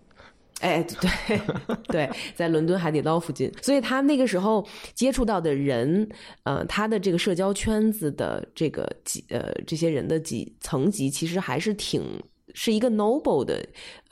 [0.64, 0.82] 哎，
[1.28, 1.40] 对
[1.88, 6.08] 对，在伦敦海底捞附近，所以他那个时候接触到的人，
[6.44, 12.02] 呃，他的这个社交圈子的这个几呃这些人的几层级，其实还是挺。
[12.56, 13.60] 是一个 noble 的，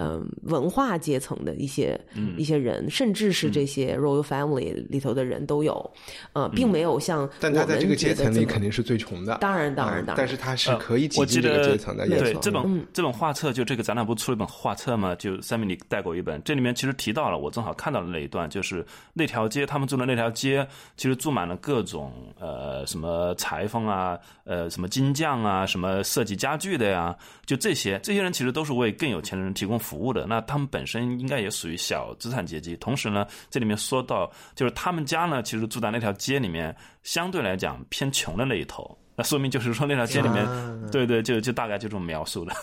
[0.02, 1.98] 嗯，文化阶层的一些
[2.36, 5.90] 一些人，甚至是这些 royal family 里头的人都有，
[6.32, 28.32] 呃，并没有像但他在这个阶层里肯定是最穷的，当然当然当然，但是他是可以挤进这个阶层的，对这本这本画册，就这个展览不出了一本画册嘛，就三米你带过一本，这里面其实提到了，我正好看到了那一段，就是那条街，他们住的那条街，其实住满了各种呃什么裁缝啊，呃什么金匠啊，什么设计家具的呀，就这些这些人。
[28.32, 32.76] 其实都是为更有钱的人提供服务的，那他们本身应该也属于小资产阶级。
[32.76, 38.96] 同时呢，这里面说到，就是他们家呢，其实住在那条街里面，相对来讲偏穷的那一头。
[39.14, 40.46] 那说明就是说那条街里面，
[40.90, 42.54] 对对，就就大概就这么描述的。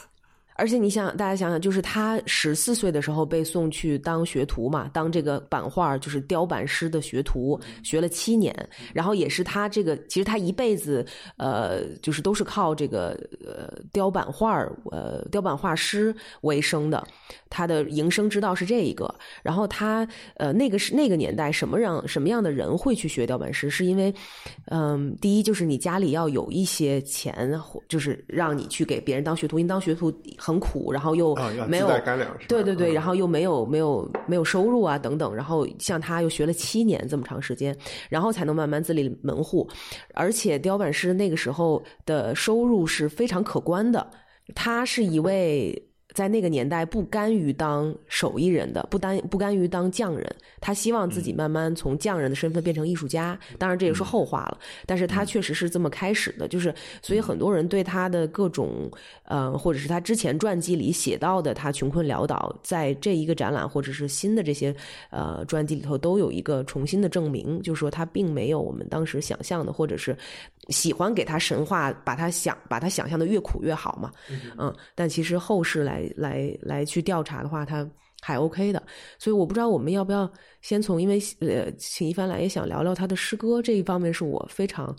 [0.60, 8.54] 而且你想，大家想想，就是他十四岁的时候被送去当学徒嘛，当这个版画就是雕版师的学徒，学了七年。
[8.93, 11.06] 然后也是他这个，其实他一辈子，
[11.38, 14.60] 呃，就是都是靠这个呃雕版画
[14.91, 17.08] 呃雕版画师为生的。
[17.50, 19.10] 他的营生之道是这一个。
[19.41, 23.69] 然后他呃那个是那个年代什么让什么样的人会去学雕版师？
[23.69, 24.13] 是因为，
[24.65, 27.50] 嗯，第一就是你家里要有一些钱，
[27.88, 30.10] 就是让你去给别人当学徒，因为当学徒。
[30.57, 31.35] 苦，然后又
[31.67, 31.89] 没有
[32.47, 37.75] 对对对，然后又没有没有没有收入啊等等，然后像他又学了七年这么长时间，
[38.07, 39.69] 然后才能慢慢自立门户，
[40.13, 44.09] 而且雕版师那个时候的收入是非常可观的，
[44.55, 53.39] 他是一位在那个年代不甘于当手艺人的，不甘不甘于当匠人，他希望自己慢慢从匠人的身份变成艺术家。
[53.58, 56.48] 当然这也是后话了，但是他确实是这么开始的。
[56.48, 58.91] 就是所以很多人对他的各种
[59.26, 64.76] 呃，或者是他之前传记里写到的他穷困潦倒，在这一个展览或者是新的这些
[65.12, 70.17] 呃传记里头都有一个重新的证明，就是说他并没有我们当时想象的，或者是
[70.69, 74.10] 喜欢给他神话，把他想把他想象的越苦越好嘛。
[74.58, 75.89] 嗯，但其实后世来。
[75.89, 77.84] 来来来去调查的话，他
[78.21, 78.82] 还 OK 的，
[79.17, 84.95] 所以我不知道我们要不要先从，因为呃，请一帆来也想聊聊他的诗歌这一方面，是我非常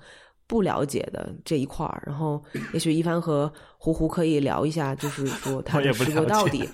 [0.48, 2.02] 不了解的这一块儿。
[2.04, 6.68] 然后，也许一帆和胡胡可以聊一下，就是说他的诗歌到底，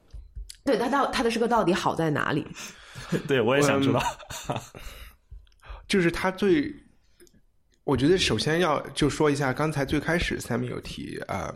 [0.64, 2.46] 对他到他的诗歌到底好在哪里？
[3.28, 4.02] 对我也想知道，
[5.86, 6.74] 就是他最，
[7.90, 11.52] 我觉得首先要就说一下，刚才最开始 Sammy 有提啊。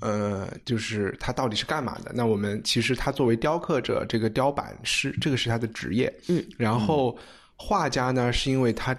[0.00, 2.12] 呃，就是他到底是干嘛的？
[2.14, 6.12] 那我们其实他作为雕刻者，这个雕版师，这个是他的职业。
[6.28, 7.18] 嗯，然后
[7.56, 8.94] 画家呢，是因为他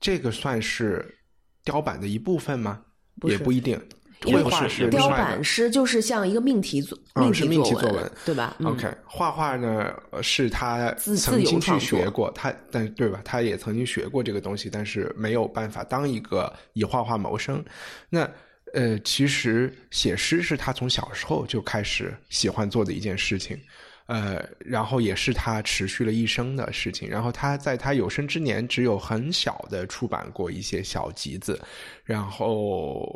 [0.00, 1.16] 这个算是
[1.62, 2.82] 雕版的一部分吗？
[3.22, 3.80] 也不一定。
[4.24, 13.20] 绘画是雕版师，就是像一个命题作，命题作文，对吧？OK，画画呢是他曾经去学过，他但对吧？
[13.24, 17.64] 他也曾经学过这个东西，但是没有办法当一个以画画谋生。
[18.08, 18.28] 那
[18.74, 23.58] 呃，其实写诗是他从小时候就开始喜欢做的一件事情，
[24.06, 27.08] 呃，然后也是他持续了一生的事情。
[27.08, 31.58] 然后他在他有生之年只有很小的出版过一些小集子，
[32.04, 33.08] 然后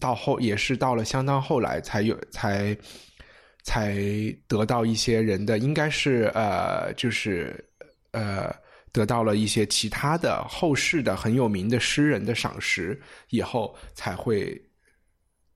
[0.00, 2.76] 到后也是到了相当后来才有才
[3.62, 3.94] 才
[4.48, 7.64] 得到一些人的，应该是呃，就是
[8.10, 8.52] 呃，
[8.90, 14.60] 得到了一些其他的后世的很有名的诗人的赏识以后才会。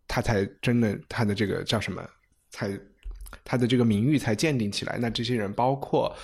[0.07, 2.07] 他才真的，他的这个叫什么？
[2.51, 2.79] 才
[3.43, 4.99] 他的这个名誉才鉴定起来。
[4.99, 6.15] 那这些人包括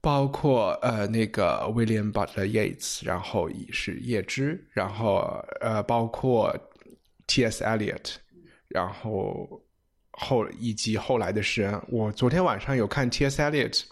[0.00, 5.16] 包括呃那个 William Butler Yeats，然后也是叶芝，然后
[5.60, 6.56] 呃包括
[7.26, 7.64] T.S.
[7.64, 8.14] Eliot，
[8.68, 9.62] 然后
[10.12, 11.80] 后以及后来的诗人。
[11.88, 13.40] 我昨天晚上有看 T.S.
[13.42, 13.82] Eliot，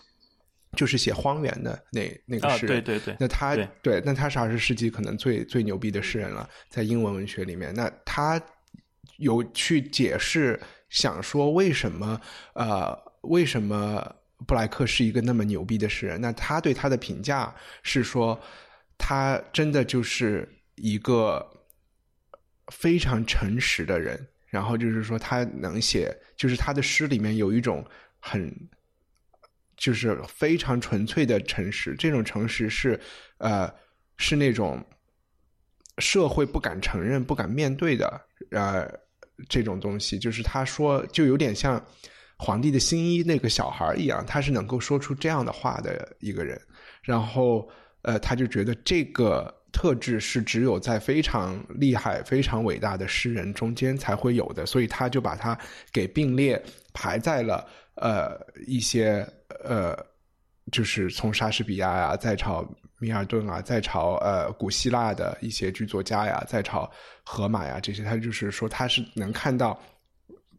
[0.76, 2.82] 就是写《荒原》的那那个诗人。
[2.82, 3.16] 对对对。
[3.18, 7.72] 那他对，那他是二十世纪可能最最牛逼的诗人了，在英文文学里面。
[7.74, 8.40] 那他。
[9.18, 12.20] 有去解释，想说为什么
[12.54, 14.04] 呃，为什么
[14.48, 16.20] 布莱克是一个那么牛逼的诗人？
[16.20, 18.40] 那他对他的评价是说，
[18.98, 21.46] 他真的就是一个
[22.68, 24.28] 非常诚实的人。
[24.46, 27.84] 然后就是说，他能写，就是他的诗里面有一种
[28.18, 28.54] 很，
[29.76, 31.94] 就是非常纯粹的诚实。
[31.98, 33.00] 这种诚实是
[33.38, 33.72] 呃，
[34.16, 34.84] 是那种
[35.98, 38.20] 社会不敢承认、不敢面对的
[38.50, 39.02] 呃。
[39.48, 41.84] 这种东西，就是他说，就有点像
[42.36, 46.60] 皇帝的新衣那个小孩一样，他是能够说出这样的话的一个人。
[47.02, 47.68] 然后，
[48.02, 55.58] 呃，他就觉得这个特质是只有在非常厉害、非常伟大的诗人中间才会有的，所以他就把它
[55.92, 59.26] 给并列排在了呃一些
[59.64, 59.96] 呃，
[60.70, 62.64] 就是从莎士比亚呀，再朝。
[62.98, 66.88] 米尔顿啊，再朝呃古希腊的一些剧作家呀，再朝
[67.24, 69.76] 荷马呀这些，他就是说他是能看到，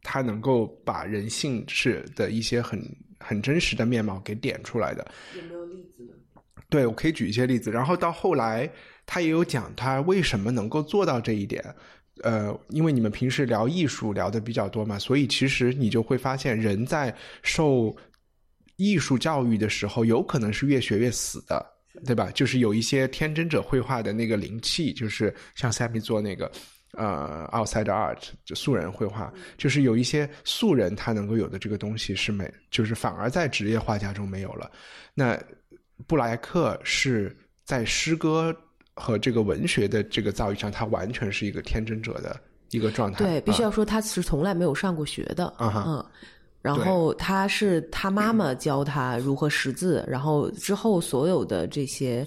[0.01, 2.77] 他能够把人性是的一些很
[3.17, 5.09] 很真实的面貌给点出来的。
[5.37, 6.13] 有没有例子呢？
[6.67, 7.71] 对，我可以举一些例子。
[7.71, 8.69] 然后到后来，
[9.05, 11.63] 他也有讲他为什么能够做到这一点。
[12.23, 17.95] 呃，因为你们平时聊艺术聊的比较多嘛，所以其实你就会发现，人在受
[18.75, 21.73] 艺术教育的时候，有可能是越学越死的。
[22.07, 22.31] 对吧？
[22.33, 26.51] 就是有一些天真者绘画的那个灵气，就是像 Sammy 做那个
[26.93, 34.71] 呃 outside art 就素人绘画，就是有一些素人他能够有的这个东西是没，就是反而在职业画家中没有了。
[35.13, 35.39] 那
[36.07, 38.51] 布莱克是在诗歌
[38.95, 42.39] 和这个文学的这个造诣上，他完全是一个天真者的
[42.71, 43.17] 一个状态。
[43.17, 45.53] 对，必须要说他是从来没有上过学的。
[45.59, 46.05] 嗯。
[46.61, 52.25] 然后他是他妈妈教他如何识字，然后之后所有的这些，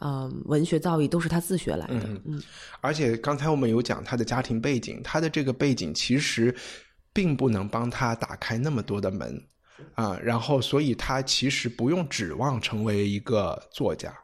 [0.00, 2.08] 嗯，文学造诣都是他自学来的。
[2.24, 2.40] 嗯，
[2.80, 6.54] 而且刚才我们有讲他的家庭背景，他的这个背景其实
[7.12, 9.36] 并不能帮他打开那么多的门
[9.94, 10.16] 啊。
[10.22, 14.16] 然后，所以他其实不用指望成为一个作家。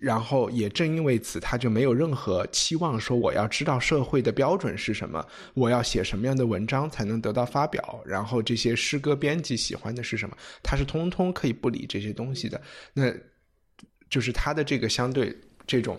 [0.00, 5.24] 然后也正因为此，他就没有任何期望说我要知道社会的标准是什么，
[5.54, 12.60] 我要写什么样的文章才能得到发表，然后这些诗歌编辑喜欢的是什么，他是通通可以不理这些东西的。
[12.92, 13.12] 那
[14.10, 15.34] 就是他的这个相对
[15.66, 15.98] 这种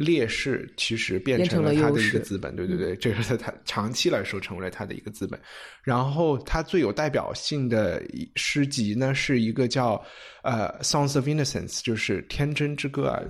[0.00, 5.38] 劣势其实变变成了他的一个资本，对对对，这是他长期来说成为了他的一个资本。
[5.82, 10.02] 然后他最有代表性的一诗集呢，是一个叫
[10.42, 13.22] 呃《Songs of Innocence》，就是《天真之歌》啊。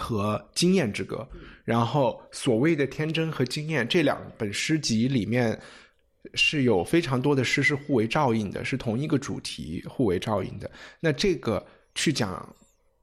[0.00, 1.28] 和《经验之歌》，
[1.64, 5.60] 然后所谓的天真和经验这两本诗集里面
[6.34, 10.70] 是有非常多的诗是互为照应的，是同一个主题互为照应的。
[11.00, 11.66] 那这个
[11.96, 12.48] 去讲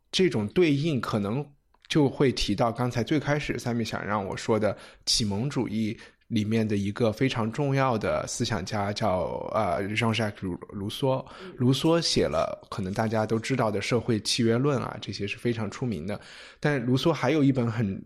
[0.09, 1.45] 这种对应，可能
[1.87, 4.75] 就会提到刚才最开始三米想让我说的
[5.05, 11.23] 启蒙主义里面的一个非常重要的思想家，叫呃 Jean-Jacques 卢卢梭。
[11.57, 16.19] 卢梭写了可能大家都知道的《社会契约论》啊，这些是非常出名的。
[16.59, 18.03] 但卢梭还有一本很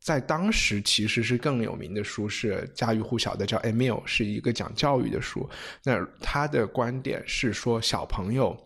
[0.00, 5.48] 在当时其实是更有名的书，是家喻户晓的，叫《Emile》，是一个讲教育的书。
[5.84, 8.58] 那他的观点是说，小朋友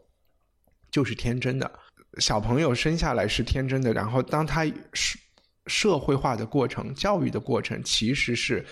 [0.91, 1.71] 就是天真的，
[2.19, 5.19] 小朋友生下来是天真的，然后当他是
[5.67, 8.65] 社会化的过程、教育的过程，其实是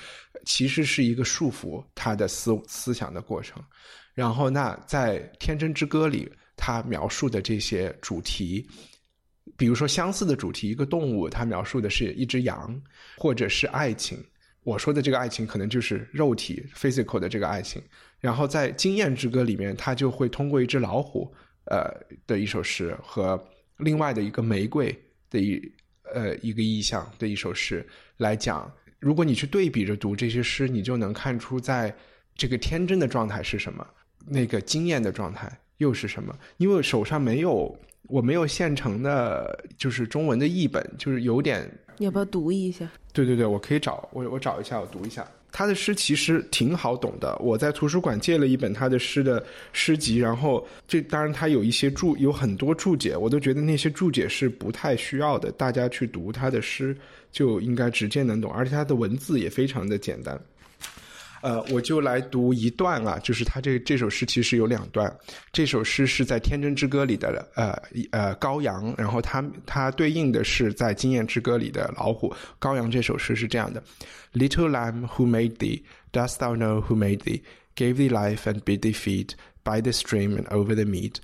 [0.46, 3.62] 其实是一个束缚他的思思想的过程。
[4.14, 8.66] 然后，那在《天真之歌》里，他描述的这些主题。
[9.58, 12.80] 比如说相似的主题，一个动物，它描述的是一只羊，
[13.16, 14.18] 或者是爱情。
[14.62, 17.82] 我说的这个爱情，可能就是肉体 （physical） 的这个爱情。
[18.18, 21.30] 然后在《经验之歌》里面，他就会通过一只老虎，
[21.66, 21.88] 呃
[22.26, 23.42] 的一首诗和
[23.78, 24.96] 另外的一个玫瑰
[25.30, 25.60] 的一
[26.12, 27.86] 呃一个意象的一首诗
[28.18, 28.70] 来讲。
[28.98, 31.94] 如果你去对比着读这些诗，你就能看出，在
[32.34, 33.86] 这个天真的状态是什么，
[34.26, 36.36] 那个惊艳的状态又是什么。
[36.56, 37.76] 因为手上没有。
[38.06, 41.66] 我没有现成的，就是中文的译本，就是有点。
[41.96, 42.86] 你要不要读一下？
[43.14, 45.26] 对对对，我可以找我我找一下，我读一下。
[45.56, 47.36] 他的诗其实挺好懂的。
[47.38, 49.40] 我在图书馆借了一本他的诗的
[49.72, 55.52] 诗集，然后这当然他有一些注有很多注解，我都觉得那些注解是不太需要的。
[55.52, 56.96] 大家去读他的诗
[57.30, 60.36] 就应该直接能懂，而且他的文字也非常的简单。
[61.44, 65.14] 呃，我就来读一段啊，就是他这这首诗其实有两段。
[65.52, 67.78] 这首诗是在《天真之歌》里的呃
[68.12, 72.34] 呃羔羊，然后它它对应的是在《经验之歌》里的老虎。
[72.58, 73.82] 羔羊这首诗是这样的
[74.32, 75.82] ：Little lamb who made thee,
[76.12, 77.42] dost thou know who made thee?
[77.76, 81.16] Gave thee life and bid thee feed by the stream and over the mead.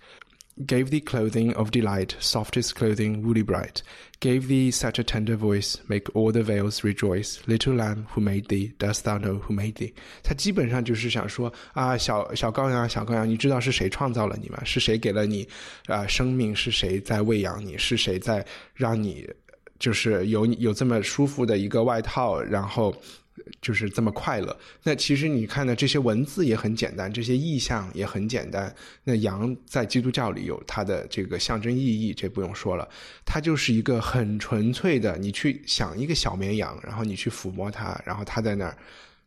[0.66, 3.84] Gave thee clothing of delight, softest clothing, woolly bright.
[4.22, 7.42] Gave thee such a tender voice, make all the vales rejoice.
[7.46, 9.94] Little lamb who made thee, dost thou know who made thee？
[10.24, 14.64] 他基本上就是想说啊，小小羔羊，小羔羊，你知道是谁创造了你吗？
[14.64, 15.46] 是谁给了你
[15.88, 16.56] 啊生命？
[16.56, 17.78] 是谁在喂养你？
[17.78, 19.30] 是谁在让你
[19.78, 22.42] 就是有有这么舒服的一个外套？
[22.42, 22.96] 然后
[23.61, 24.57] 就是这么快乐。
[24.83, 28.75] 那其实你看呢，这些文字也很简单，这些意象也很简单。
[29.05, 32.89] 那羊在基督教里有它的这个象征意义，这不用说了。
[33.25, 38.77] 它就是一个很纯粹的，你去想一个小绵羊，然后你去抚摸它，然后它在那儿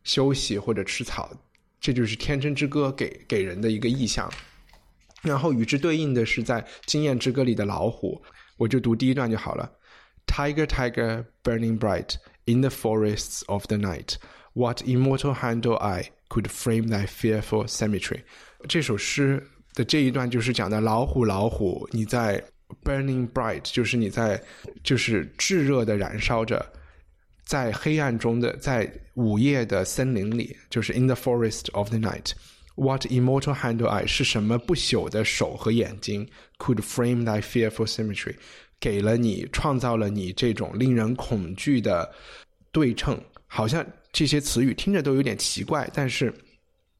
[0.04, 1.32] 休息或者吃草，
[1.80, 4.32] 这就是天真之歌给给人的一个意象。
[5.22, 8.22] 然后与之对应的是在《经验之歌》里的老虎，
[8.58, 9.72] 我就读第一段就好了。
[10.28, 12.16] Tiger, tiger, burning bright.
[12.47, 14.17] In the forests of the night,
[14.55, 18.23] what immortal hand or eye could frame thy fearful symmetry？
[18.67, 22.43] 这首诗的这一段就是讲的老虎，老虎，你在
[22.83, 24.43] burning bright，就是你在
[24.83, 26.65] 就是炙热的燃烧着，
[27.45, 36.29] 在黑暗中的，在午夜的森林里，就是 in the forest of the night。What immortal hand or eye 是什么不朽的手和眼睛
[36.59, 38.37] could frame thy fearful symmetry？
[38.84, 42.12] 给了你，创造了你这种令人恐惧的
[42.70, 43.18] 对称，
[43.48, 45.90] 好像这些词语听着都有点奇怪。
[45.94, 46.34] 但是，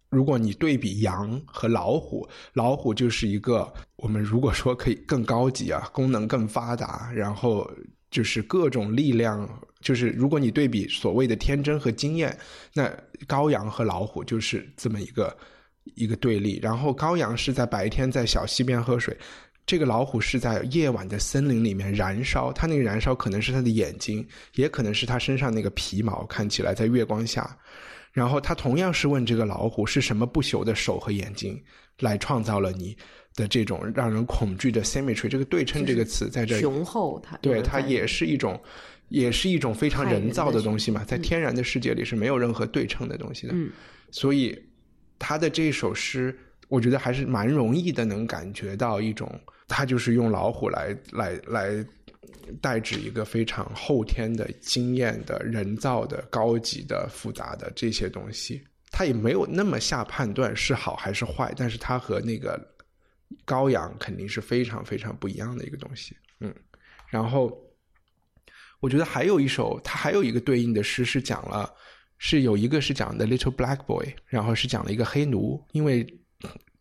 [0.08, 7.70] 如果你对比羊和老虎，老虎就是一个我们如果说可以更高级啊，功能更发达，然后
[8.10, 9.46] 就是各种力量，
[9.82, 12.34] 就是如果你对比所谓的天真和经验，
[12.74, 12.90] 那
[13.28, 15.38] 羔羊和老虎就是这么一个
[15.96, 16.60] 一个对立。
[16.64, 19.18] 然后羔羊是在白天在小溪边喝水。
[19.66, 27.58] 这个老虎是在夜晚的森林里面燃烧，它那个燃烧可能是它的眼睛，也可能是它身上那个皮毛，看起来在月光下。
[28.12, 31.60] 然后他同样是问这个老虎是什么不朽的手和眼睛
[32.02, 32.96] 来创造了你
[33.34, 38.62] 的这种让人恐惧的 symmetry，这个对称这个词在这里雄厚，它对它也是一种，
[39.10, 43.54] 也是一种非常人造的东西嘛，在天然的世界里是没有任何对称的东西的。
[43.56, 43.72] 嗯，
[44.12, 44.56] 所以
[45.18, 46.38] 他的这首诗，
[46.68, 49.28] 我觉得还是蛮容易的，能感觉到一种。
[49.68, 51.86] 他就是用老虎来来来
[52.62, 58.62] 代指一个非常后天的经验的人造的高级的复杂的这些东西，
[58.92, 62.60] 他也没有那么下判断是好还是坏，但是他和那个
[63.46, 66.54] 羔羊肯定是非常非常不一样的一个东西，嗯，
[67.10, 67.58] 然后
[68.80, 71.74] 我觉得还有一首，它还有一个对应的诗是讲了，
[72.18, 76.06] 是有一个是讲的 Little Black Boy，然后是讲了一个黑奴，因为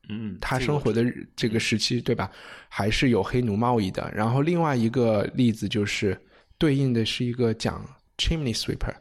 [0.09, 1.05] 嗯，他生活的
[1.36, 2.30] 这个时期，对吧？
[2.68, 4.11] 还是有黑奴贸易的。
[4.14, 6.20] 然后另外一个例子就是
[6.59, 7.88] 对应的是一个讲
[8.18, 8.92] chimney sweeper，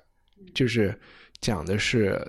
[0.53, 0.97] 就是
[1.39, 2.21] 讲的是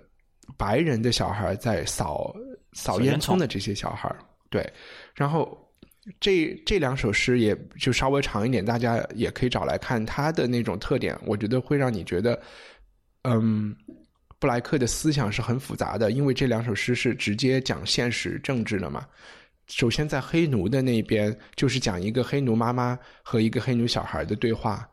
[0.57, 2.35] 白人的小孩在扫
[2.73, 4.11] 扫烟囱的这些小孩。
[4.49, 4.66] 对，
[5.14, 5.57] 然后
[6.18, 12.41] 这这两首诗也就稍微长一点，大家也可以找来看他的那种特点，我觉得会让你觉得，
[13.25, 13.77] 嗯。
[14.43, 19.07] 布莱克的思想是很复杂的，因为这两首诗是直接讲现实政治的嘛。
[19.68, 24.84] 首先，在黑奴的那边，就是讲一个黑奴妈妈和一个黑奴小孩的对话，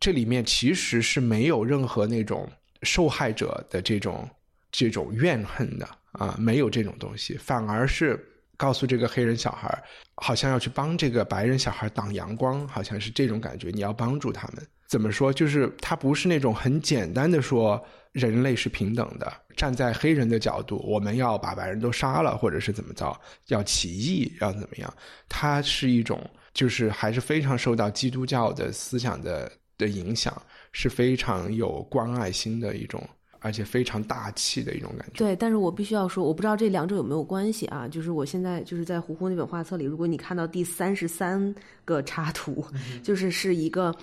[0.00, 2.50] 这里面其实是没有任何那种
[2.82, 4.26] 受害者的这种
[4.72, 8.18] 这种怨恨的啊，没有这种东西，反而是
[8.56, 9.84] 告诉这个黑人小孩，
[10.14, 14.66] 好像要去帮这个白人小孩挡阳光，好像是这种感觉，你要帮助他们。
[14.88, 15.30] 怎么说？
[15.30, 17.86] 就是他不是那种很简单的说。
[18.12, 24.92] 人类是平等的，站在黑人的角度，我们要把白人都杀了，或者是怎么着，要起义，要怎么样？
[25.28, 26.18] 它是一种，
[26.54, 30.40] 就是还是非常受到基督教的思想的的影响，
[30.72, 33.06] 是非常有关爱心的一种，
[33.40, 35.18] 而且非常大气的一种感觉。
[35.18, 37.86] 对，但是我必须要说，我不知道这两者有没有关系啊？
[37.86, 41.54] 就是我现在就是在胡胡那本画册里，如果你看到第三十三
[41.84, 42.66] 个插图，
[43.02, 43.94] 就是是一个。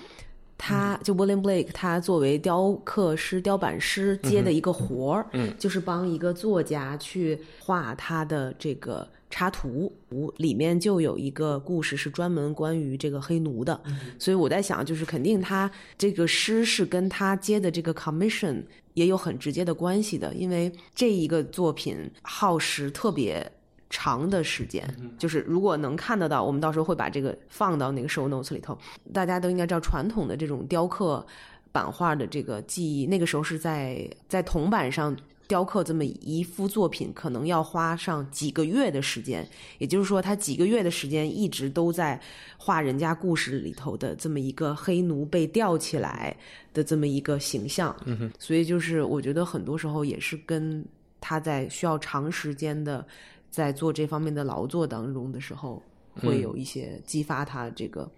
[0.58, 9.94] 他就 William Blake，他作为雕刻师、雕版师接的一个活儿，嗯，就是帮一个作家去画他的这个插图，
[10.38, 13.80] 里面就有一个故事是专门关于这个黑奴的，
[14.18, 23.52] 所以我在想，就是肯定他这个诗是跟他接的这个 commission 也有很直接的关系的，因为这一个作品耗时特别。
[23.90, 24.84] 长的时间，
[25.18, 28.78] 就是如果能看得到，我们到时候会把这个放到那个 show notes 里头。
[29.14, 31.26] 大家都应该知道，传统的这种雕刻
[31.72, 35.16] 版画的这个技艺，那个时候是在在铜板上
[35.48, 39.48] 雕刻这么一幅作品，可能要花上几个月的时间。
[39.78, 42.20] 也就是说，他几个月的时间一直都在
[42.58, 46.36] 画人家故事里头的这么一个黑奴被吊起来
[46.74, 47.96] 的这么一个形象。
[48.06, 50.84] 嗯哼，所以就是我觉得很多时候也是跟
[51.22, 53.06] 他在需要长时间的。
[53.56, 55.82] 在做这方面的劳作当中的时候，
[56.22, 58.12] 会有一些激发他这个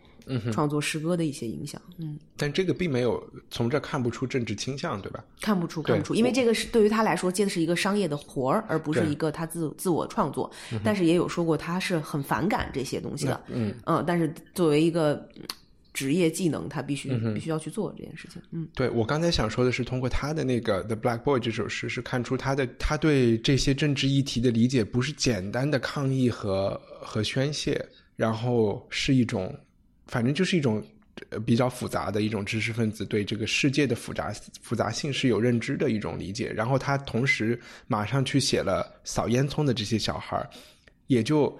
[0.52, 1.80] 创作诗歌的一些影响。
[2.00, 5.24] 嗯，但这个并没有从这看不出政治倾向，对吧？
[5.40, 10.50] 看不出，看不出，因为这个是对于他来说接的是一个商业的活儿，而不是一个他自自我创作。
[10.84, 13.40] 但是也有说过他是很反感这些东西的。
[13.50, 15.24] 嗯嗯，但是作为一个。
[15.98, 18.40] 职业技能，他必须必须要去做这件事情。
[18.52, 27.84] 嗯，对我刚才想说的是，通过他的那个《The Black Boy》这首诗，是看出他的他对这些政治议题的理解，不是简单的抗议和和宣泄，
[28.16, 29.52] 然后是一种，
[30.06, 30.86] 反正就是一种
[31.44, 34.32] 比较复杂的一种知识分子对这个世界的复杂
[34.62, 36.54] 复杂性是有认知的一种理解。
[36.54, 40.48] 然后他同时马上去写了扫烟囱的这些小孩儿
[41.08, 41.60] 也就。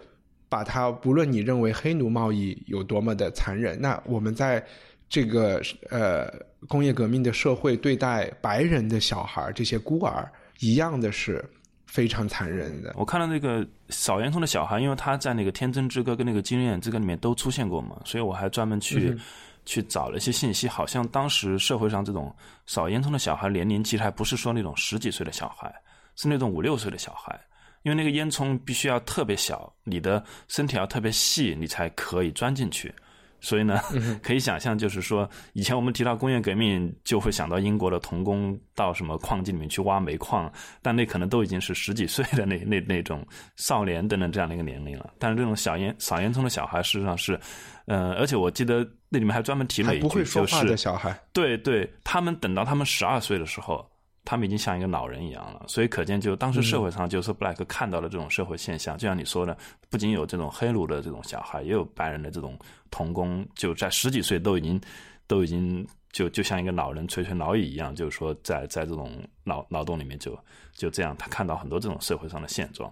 [0.50, 4.66] 把它，不论你认为黑奴贸易有多么的残忍，那我们在
[5.10, 6.32] 这个呃
[6.68, 10.30] 工业革命的社会对待白人的小孩这些孤儿
[10.60, 11.44] 一样的是
[11.86, 12.94] 非常残忍的。
[12.98, 19.18] 我看到那个扫烟囱的小孩，因为他在那个《天真之歌》跟那个《金人之歌》里面都出现过嘛，所以我还专门去
[19.66, 22.34] 去找了一些信息，好像当时社会上这种
[22.66, 25.74] 扫烟囱的小孩年龄其实还不是说那种十几岁的小孩，
[26.16, 27.40] 是那种五六岁的小孩。
[27.84, 32.94] 因为那个烟囱必须要特别小，你的身体要特别细，你才可以钻进去。
[33.40, 33.80] 所以呢，
[34.24, 40.52] 可以想象，就是说，以前我们提到工业革命，就会想到英国的童工到什么矿井里面去挖煤矿，
[40.82, 43.24] 但那可能都已经是十几岁的那那那种
[43.56, 45.14] 少年等等这样的一个年龄了。
[45.20, 47.40] 但是这种小烟扫烟囱的小孩，事实上是，
[47.86, 53.88] 呃，而且我记得那里面还专门提了一句，就是小孩，对对，他们等到他们十二岁的时候。
[54.28, 59.58] 他们已经像一个老人一样了，所以可见，就当时社会上，就是布莱克看到了这种社会现象，就像你说的，
[59.90, 62.60] 不仅有这种黑奴的这种小孩，也有白人的这种
[62.92, 64.82] 童工，就在十几岁都已经
[65.28, 70.38] 都已经就就像一个老人垂垂老矣一样，就是说，在在这种劳劳动里面，就
[70.74, 72.92] 就这样，他看到很多这种社会上的现状。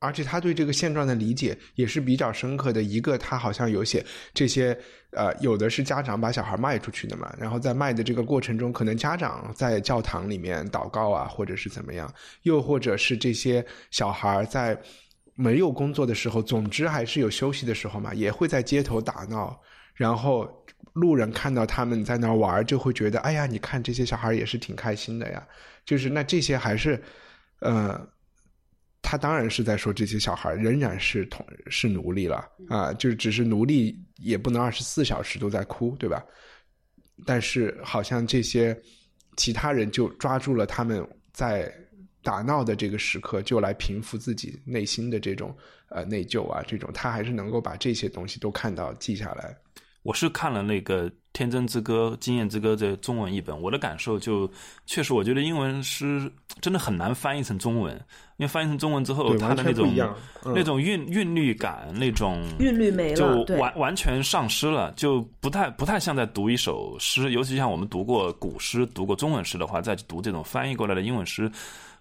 [0.00, 2.82] 而且他对这个现状的理解也是比较深刻的。
[2.82, 4.78] 一个，他好像有写这些，
[5.10, 14.80] 呃，有的是家长把小孩卖出去的嘛，然后在卖的这个过程中，可能家长在教堂里面祷告啊，或者是怎么样，又或者是这些小孩在
[15.34, 19.60] 没有工作的时候，总之还是有休息的时候嘛，也会在街头打闹，
[19.94, 20.48] 然后
[20.92, 25.46] 路人看到他们在那玩，就会觉得，哎呀，你看这些小孩也是挺开心的呀。
[25.84, 27.02] 就是那这些还是，
[27.60, 28.08] 呃。
[29.10, 36.22] 他当然是在说这些小孩仍然是同是奴隶了啊，就只是奴隶也不能二十四小时都在哭，对吧？
[37.24, 38.78] 但是好像这些
[39.38, 41.02] 其他人就抓住了他们
[41.32, 41.72] 在
[42.22, 45.56] 打闹的这个时刻，就来平复自己内心的这种
[45.88, 49.56] 呃内疚啊，这种他还是能够把这些东西都看到记下来。
[50.02, 54.50] 我是看了那个《天真之歌》《经验之歌》这中文译本，我的感受就
[54.86, 56.30] 确实，我觉得英文诗
[56.60, 57.94] 真的很难翻译成中文，
[58.38, 59.92] 因为翻译成中文之后，它的那种
[60.44, 71.50] 那种韵韵律感，那种韵律没了，就完完全丧失了，就不太不太像在读一首诗，尤其像我们读过古诗、读过中文诗的话，再去读这种翻译过来的英文诗。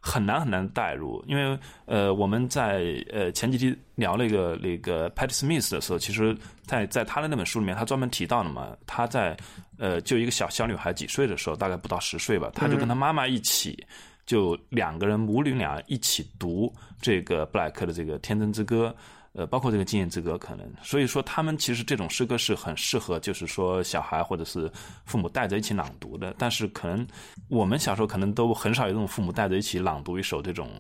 [0.08, 6.34] 很难很难带入，因为呃，我们在呃前几期聊那个那个 Patty Smith 的时候，其实，
[6.66, 9.36] 在在他的那本书里面，他专门提到了嘛，他在
[9.78, 13.86] 呃就一个小小女孩几岁的时候，大概不到十岁吧，他就跟他妈妈一起，
[14.26, 18.96] 就两个人母女俩一起读这个布莱克的这个《天真之歌》。
[19.38, 24.68] 呃，包括这个经验之歌，可能，所以说他们其实这种诗歌是很适合，就是说小孩或者是
[25.06, 26.34] 父母带着一起朗读的。
[26.40, 27.06] 但是可能
[27.48, 30.72] 我们小时候可能都很少有这种父母带着一起朗读一首这种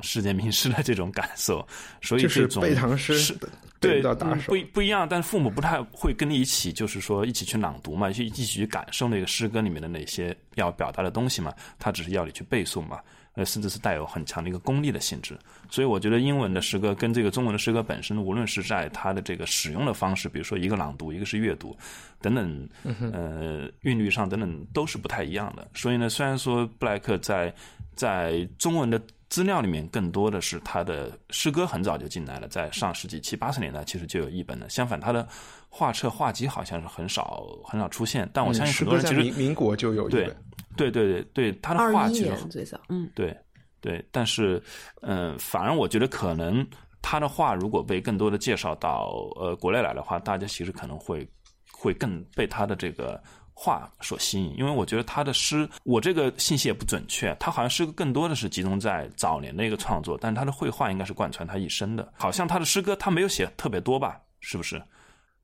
[0.00, 1.62] 世界名诗的这种感受。
[2.00, 3.36] 所以这种背唐诗，
[3.80, 4.00] 对，
[4.46, 5.06] 不不一样。
[5.06, 11.52] 但父母不太会跟你一起，就是说一起去朗读嘛，去一起去感受那个诗歌里面的那些要表达的东西嘛。
[11.78, 12.98] 他只是要你去背诵嘛。
[13.36, 15.38] 呃，甚至是带有很强的一个功利的性质，
[15.70, 21.76] 所以我觉得英文的诗歌跟这个中文的诗歌本身，无论是在它的这个使用的方式，比如说一个朗读，一个是阅读，
[22.22, 22.68] 等等，
[23.12, 25.68] 呃，韵律上等等都是不太一样的。
[25.74, 27.54] 所以呢，虽然说布莱克在
[27.94, 34.66] 在中文的资料里面更多的是他的诗歌很早就进来了，在上世纪七八十年代其实就有译本了。
[34.70, 35.28] 相反，他的
[35.68, 38.26] 画册画集好像是很少很少出现。
[38.32, 40.34] 但我相信很多人其实民民国就有对。
[40.76, 43.36] 对对对对，他的画其实最早，嗯，对
[43.80, 44.62] 对，但是
[45.02, 46.66] 嗯，反而我觉得可能
[47.02, 51.28] 他的画如果被更多的介绍到呃国内来的话，大家其实可能会
[51.72, 53.22] 会更被他的这个
[53.52, 64.82] 画所吸引，因为我觉得他的诗，我这个信息也不准确，他好像诗歌更多的是集中在早年的一个创作，但是他的绘画应该是贯穿他一生的，好像他的诗歌他没有写特别多吧，是不是？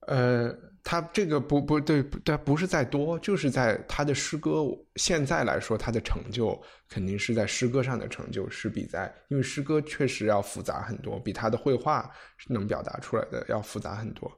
[0.07, 0.55] 呃。
[0.85, 4.65] 他这个不不对，他，不是在多，就是在他的诗歌
[4.97, 12.11] 现在来说，他的成就肯定是在诗歌上的成就，是比在因为诗歌确实要复杂很多，比他的绘画
[12.49, 14.29] 能表达出来的要复杂很多。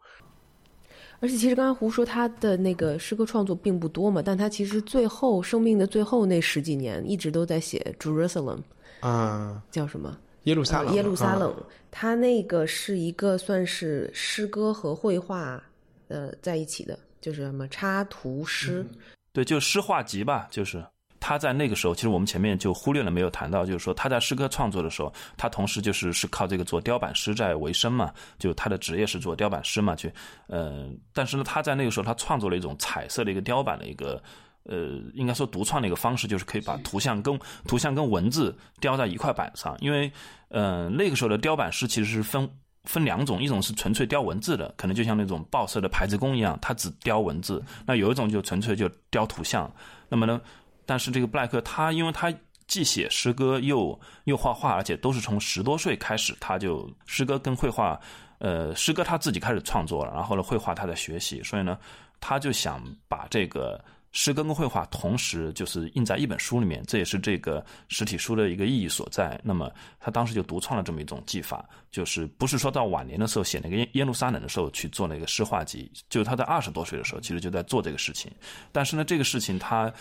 [1.18, 8.60] 而且，其实刚才胡说他的那个诗歌创作并不多嘛，但他其实最后生命的最后那十几年一直都在写 Jerusalem
[9.00, 10.14] 啊，叫什么？
[10.44, 10.94] 耶路撒冷。
[10.94, 11.54] 耶路撒冷，
[11.90, 15.62] 他那个是一个算是诗歌和绘画。
[16.08, 18.84] 呃，在一起的就是什么插图诗，
[19.32, 20.46] 对，就诗画集吧。
[20.50, 20.84] 就是
[21.18, 30.12] 他在那个时候，其实我们前面就忽略了没有谈到，就是说他在诗歌创作的时候，他同时就是是靠这个做雕版师在为生嘛，就他的职业是做雕版师嘛，去
[30.46, 34.22] 呃，但是呢，他在那个时候他创作了一种彩色的一个雕版的一个
[34.64, 40.10] 呃，应该说独创的一个方式，就是可以把图像跟图像跟文字雕在一块板上，因为
[40.48, 42.48] 呃那个时候的雕版师其实是分。
[42.86, 49.74] 分两种，一种是纯粹雕文字的，可能就像那种报社的排字工一样，他只雕文字；那有一种就纯粹就雕图像。
[50.06, 50.38] 那么呢，
[50.84, 52.30] 但是这个布莱克他，因为他
[52.66, 57.98] 既写诗歌又又画画，而且都是从十多岁开始，他就诗歌跟绘画，
[58.36, 61.78] 呃，诗歌他自己开始创作了，然后呢，绘画他在学习，所以呢，
[62.20, 63.82] 他就想把这个。
[64.14, 69.38] 诗歌跟绘画同时就是印在一本书里面，这也是这个实体书的一个意义所在。
[69.42, 78.30] 那么他当时就独创了这么一种技法，就是不是说到晚年的时候写那个耶耶路撒冷的时候去做那个诗画集，就是他在二十多岁的时候其实就在做这个事情。
[78.70, 79.92] 但是呢，这个事情他。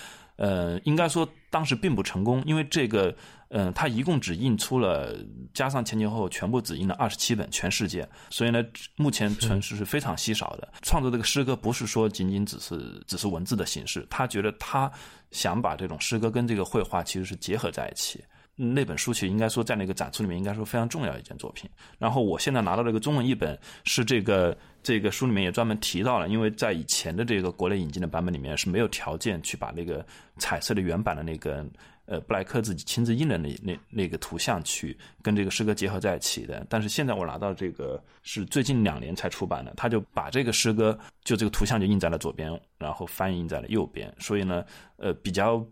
[0.43, 3.15] 呃，应该说当时并不成功，因为这个，
[3.47, 5.17] 嗯，他一共只印出了，
[5.53, 8.61] 加上前前后后全部只印了二十七本，全世界，所以呢，
[8.97, 10.67] 目前存世是非常稀少的。
[10.81, 14.91] 创作这个诗歌不是说仅仅只是只是文字的形式，他觉得他
[15.31, 18.21] 想把这种诗歌跟这个绘画其实是结合在一起。
[18.55, 21.69] 那本书其实应该说在那个展出里面应该说非常重要一件作品。
[21.97, 30.05] 然后我现在拿到这个中文译本，是这个这个书里面也专门提到了，因为在以前的这个国内引进的版本里面是没有条件去把那个
[30.37, 31.65] 彩色的原版的那个
[32.05, 36.63] 呃布莱克自己亲自印的那那那个图像去跟这个诗歌结合在一起的。
[36.69, 44.63] 但是现在我拿到这个是最近两年才出版的，他就把这个诗歌就这个图像就印在了左边，然后翻译印在了右边，所以呢，
[44.97, 45.65] 呃，比较。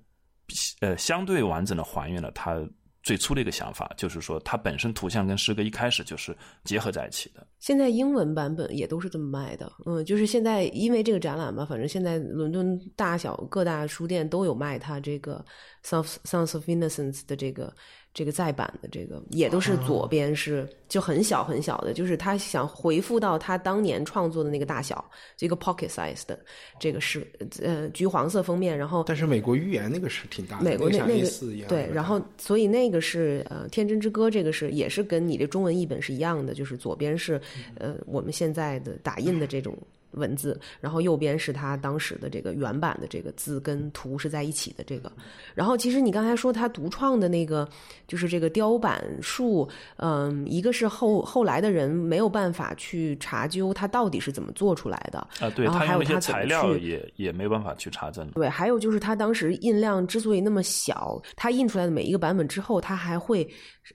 [0.82, 2.62] 呃，相对完整的还原了他
[3.04, 7.46] 最初的一个想法，就是说它本身图像跟诗歌一开始就是结合在一起的。
[7.60, 15.44] 现在英文版本也都是这么卖的，嗯，就是现在因为这个展览嘛，反正现在伦敦大小各大书店都有卖它这个
[15.88, 17.74] 《Sounds Sounds of Innocence》的这个。
[18.14, 25.04] 这个再版的这个也都是左边是就很小很小的，就是他想回复到他当年创作的那个大小，
[25.38, 26.38] 这个 pocket size 的
[26.78, 27.26] 这个是
[27.62, 31.30] 呃橘黄色封面，然后但是美国寓言那个是挺大的，美国那那个
[31.68, 37.40] 对，然后所以那个是呃天真之歌，这个是也是跟你的中文译本是一样的，就是左边是
[37.78, 39.78] 呃我们现在的打印的这种。
[40.12, 45.12] 文字，然后右边是他当时的这个原版的这个字跟图是在一起的这个，
[45.54, 47.68] 然后其实你刚才说他独创的那个
[48.08, 63.50] 就是这个雕版术，嗯，一个是后后来的人没有办法去查究他到底是怎么做出来的啊，对，然后还有他材料也也没办法去查证，对，还有就是他当时印量之所以那么小，他印出来的每一个版本之后，他还会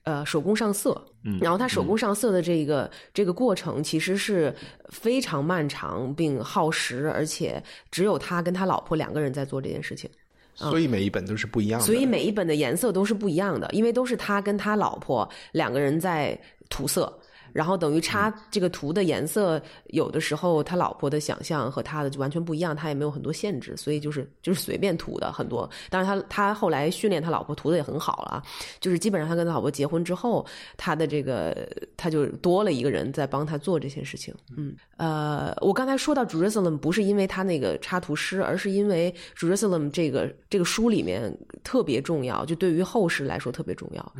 [0.04, 1.00] 呃手工上色。
[1.40, 4.54] 然后他手工上色的这个这个过程其实是
[4.90, 10.08] 非常漫长并耗时，而且只有他跟他老婆两个人在做这件事情，
[10.54, 11.86] 所以每一本都是不一样的。
[11.86, 16.38] 所以每一本的颜色都是不一样的，因为都是他跟他老婆两个人在
[16.68, 17.12] 涂色。
[17.56, 25.68] 然后等于插这个图的颜色，有的时候他老婆的想象和他的就完全不一样，他也没有很多限制，所以就是就是随便涂的很多。
[25.88, 28.42] 当然他他后来训练他老婆涂的也很好了，
[28.78, 30.44] 就是基本上他跟他老婆结婚之后，
[30.76, 34.34] 他的这个他就多了一个人在帮他做这些事情。
[34.54, 41.34] 嗯，呃，我刚才说到 Jerusalem 不是因为他那个插图师，而是因为 Jerusalem 这个这个书里面
[41.64, 44.12] 特别重要，就对于后世来说特别重要。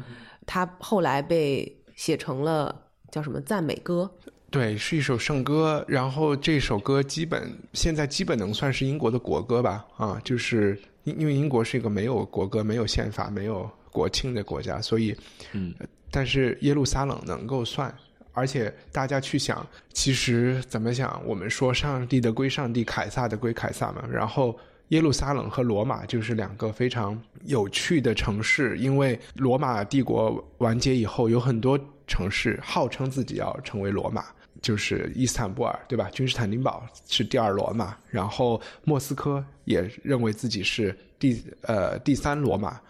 [0.46, 2.84] 他后来被写成了。
[3.16, 4.10] 叫什么赞美歌？
[4.50, 5.82] 对，是一首圣歌。
[5.88, 9.86] 然后这首歌基本现在基本能算是英国的国歌吧？
[9.96, 15.16] 啊，就是因因为英国是一个没有国歌、没有宪法、没有国庆的国家，所以，
[15.52, 15.72] 嗯，
[16.10, 17.90] 但是耶路撒冷能够算。
[18.34, 21.18] 而且大家去想，其实怎么想？
[21.24, 24.04] 我们说上帝的归上帝，凯撒的归凯撒嘛。
[24.12, 24.54] 然后
[24.88, 31.80] 耶路撒冷和罗马就是两个非常有趣的城市，因为罗马帝国完结以后，有很多。
[32.06, 34.26] 城市号称自己要成为罗马，
[34.62, 36.08] 就是伊斯坦布尔，对吧？
[36.10, 42.80] 君士坦丁堡是第二罗马，然后莫斯科也认为自己是第呃第三罗马。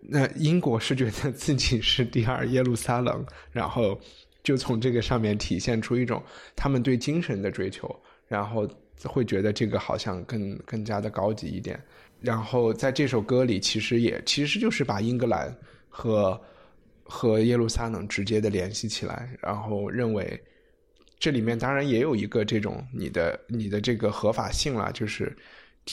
[0.00, 4.00] 那英国是觉得自己是第二耶路撒冷，然后
[4.44, 6.22] 就从这个上面体现出一种
[6.54, 7.94] 他们对精神的追求，
[8.28, 8.68] 然后
[9.02, 11.82] 会觉得这个好像更更加的高级一点。
[12.20, 15.52] 然后在这首歌里，其实也其实就是把英格兰
[15.88, 16.40] 和。
[17.08, 20.40] 和耶路撒冷直接的联系起来，然后认为
[21.18, 25.34] 这里面当然也有一个这种你的你的这个合法性了，就是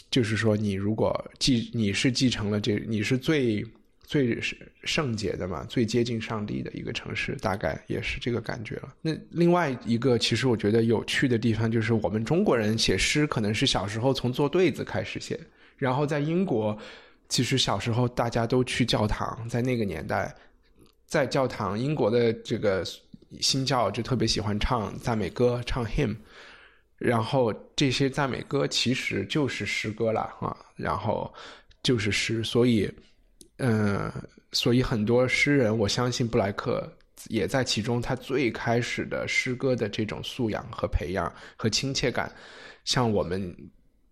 [0.10, 3.64] 就是说你如果继你是继承了这你是最
[4.02, 4.38] 最
[4.84, 8.94] 圣洁的嘛，最接近上帝的一个城市，大概也是这个感觉了。
[9.02, 15.40] 那另外一个其实我觉得有趣的地方就是我们中国人写诗可能是小时候从做对子开始写，
[15.78, 16.78] 然后在英国
[17.30, 20.36] 其实小时候大家都去教堂，在那个年代。
[21.14, 22.84] 在教堂，英国的这个
[23.40, 26.16] 新教就特别喜欢唱赞美歌，唱 hymn，
[26.98, 31.32] 然后这些赞美歌其实就是诗歌了啊，然后
[31.84, 32.92] 就是诗，所以，
[33.58, 34.12] 嗯，
[34.54, 36.92] 所以很多诗人，我相信布莱克
[37.28, 38.02] 也在其中。
[38.02, 42.34] 他最开始的诗歌的这种素养和培养和亲切感，
[42.86, 43.56] 像我们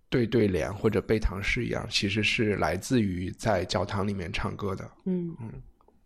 [0.07, 4.87] 对对联或者背唐诗一样，其实是来自于在教堂里面唱歌的。
[5.05, 5.51] 嗯嗯。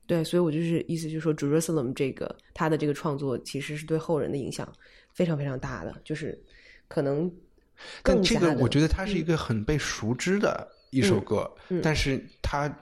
[0.07, 4.71] 对，所以我就是意思就是说，Jerusalem 这个他的这个创作其实是对后人的影响
[5.13, 6.39] 非常非常大的，就是
[6.87, 7.31] 可能
[8.01, 11.49] 更这个我觉得它是一个很被熟知的一首歌，
[11.81, 12.73] 但是它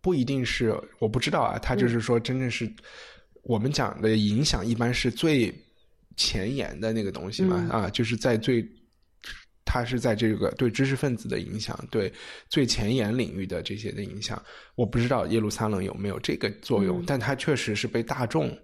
[0.00, 2.70] 不一定是我不知道啊，它就是说真正是
[3.42, 5.54] 我们讲的影响一般是最
[6.16, 8.66] 前沿的那个东西嘛啊，就是在最。
[9.66, 12.10] 他是在这个对知识分子的影响，对
[12.48, 14.40] 最前沿领域的这些的影响，
[14.76, 18.56] 我不知道耶路撒冷有没有这个作用，但它确实是被大众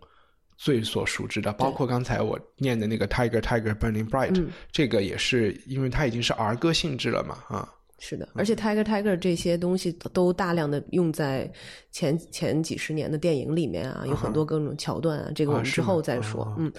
[0.56, 1.52] 最所熟知的。
[1.54, 11.52] 包括刚才我念的那个 Tiger Tiger Burning Bright，这个也是因为它已经是儿歌性质了嘛，啊，是的，而且 Tiger Tiger 这些东西都大量的用在
[11.90, 16.72] 前前几十年的电影里面啊，有很多各种桥段啊，这个我们之后再说，嗯。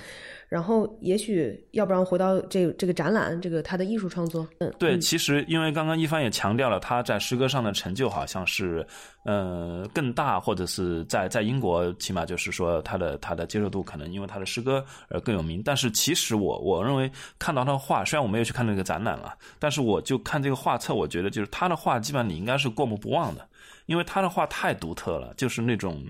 [0.54, 4.48] 然后，也许要不然回到这这个展览，这个他的艺术创作。
[4.60, 8.86] 嗯，对，其实因为刚刚一帆也强调了他在诗歌上的成就，好像是
[9.26, 15.60] 呃更大，或者是在在英国，起码就是说他的他的接受度可能因为他的诗歌而更有名。
[15.66, 23.44] 但是其实我我认为看到他的画，虽然我没有去看那个展览了，但是我就看这个画册，我觉得就是他的画基本上你应该是过目不忘的。
[23.88, 26.06] 因为他的画太独特了，就是那种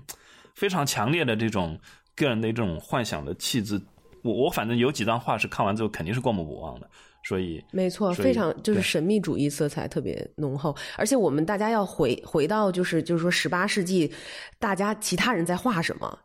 [0.54, 1.80] 非常强烈的这种
[2.14, 3.80] 个人的这种幻想的气质。
[4.24, 6.90] 我我反正有几张画是看完之后肯定是过目不忘的。
[7.26, 14.12] 所以，没错，非常就是神秘主义色彩特别浓厚，而且我们大家要回回到就是就是说十八世纪，
[14.58, 16.18] 大家其他人在画什么，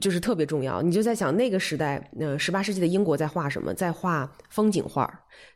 [0.00, 0.82] 就是特别重要。
[0.82, 3.72] 你就在想那个时代，呃，十八世纪的英国在画什么？
[3.72, 5.08] 在画风景画，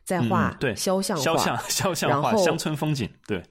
[0.05, 3.43] 在画嗯对肖像画，肖像肖像画、乡村风景，对，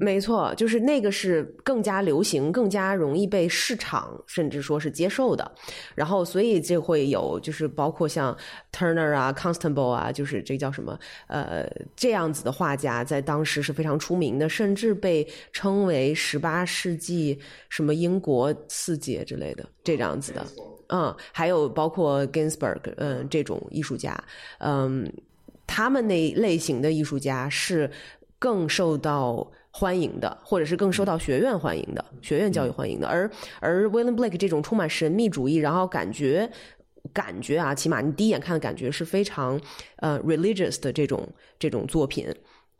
[0.00, 5.50] 没错，就是那个是更加流行、更加容易被市场甚至说是接受的。
[5.94, 8.36] 然后，所以这会有就是包括像
[8.72, 20.46] Turner 啊、Constable 啊，就是这叫什么呃这样子的画家，在当时是非常出名的，甚至被称为十八世纪什么英国四杰之类的这样子的。
[20.88, 24.16] 嗯，还有包括 Ginsberg，嗯，这种艺术家，
[24.58, 25.12] 嗯，
[25.66, 27.90] 他们那类型的艺术家是
[28.38, 29.46] 更受到
[29.78, 33.06] 欢迎的，或者是更受到学院欢迎的，学院教育欢迎的。
[33.06, 36.50] 而而 William Blake 这种充满神秘主义，然后感觉
[37.12, 39.60] 感觉啊，起码你第一眼看的感觉是非常
[39.98, 41.28] 呃 religious 的这种
[41.60, 42.26] 这种作品，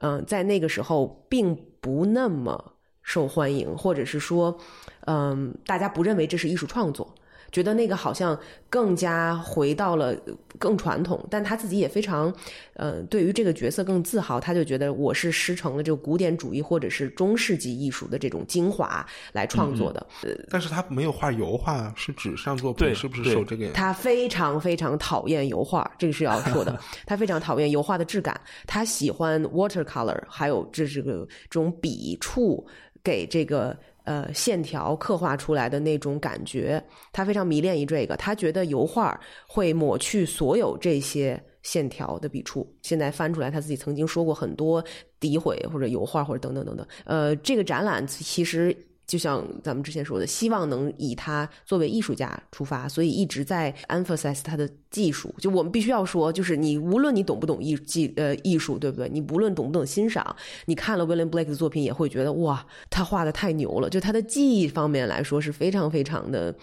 [0.00, 2.72] 嗯、在那个时候并不那么
[3.02, 4.58] 受欢迎，或者是说，
[5.06, 7.14] 嗯、大家不认为这是艺术创作。
[7.50, 8.38] 觉得那个好像
[8.68, 10.14] 更加回到了
[10.58, 12.32] 更传统，但他自己也非常，
[12.74, 14.38] 呃，对于这个角色更自豪。
[14.38, 20.06] 他就觉得我是师承了这个古典主义或者是中世纪艺术的这种精华来创作的。
[20.50, 23.70] 但是他没有画油画，是纸上作品，是不是受这个？
[23.72, 26.78] 他非常非常讨厌油画，这个是要说的。
[27.06, 32.66] 他非常讨厌油画的质感，他喜欢 watercolor，还有这这个这种笔触
[33.02, 33.76] 给这个
[34.08, 36.82] 呃线条刻画出来的那种感觉，
[37.12, 38.16] 他非常迷恋于这个。
[38.16, 42.66] 他觉得油画会抹去所有这些线条的笔触。
[42.80, 44.82] 现在翻出来，他自己曾经说过很多
[45.20, 46.86] 诋毁或者油画或者等等等等。
[47.04, 48.74] 呃，这个展览其实。
[49.08, 55.34] 就像咱们之前说的，希望能以他作为艺术家出发，所以一直在 emphasize 他的技术。
[55.38, 59.08] 就我们必须要说，就是你无论你懂不懂艺技呃艺术，对不对？
[59.08, 60.36] 你不论懂不懂欣赏，
[60.66, 63.88] 你看了 William Blake 的作品，也会觉得哇，他画的太牛了。
[63.88, 66.54] 就他的技艺方面来说，是非常非常的。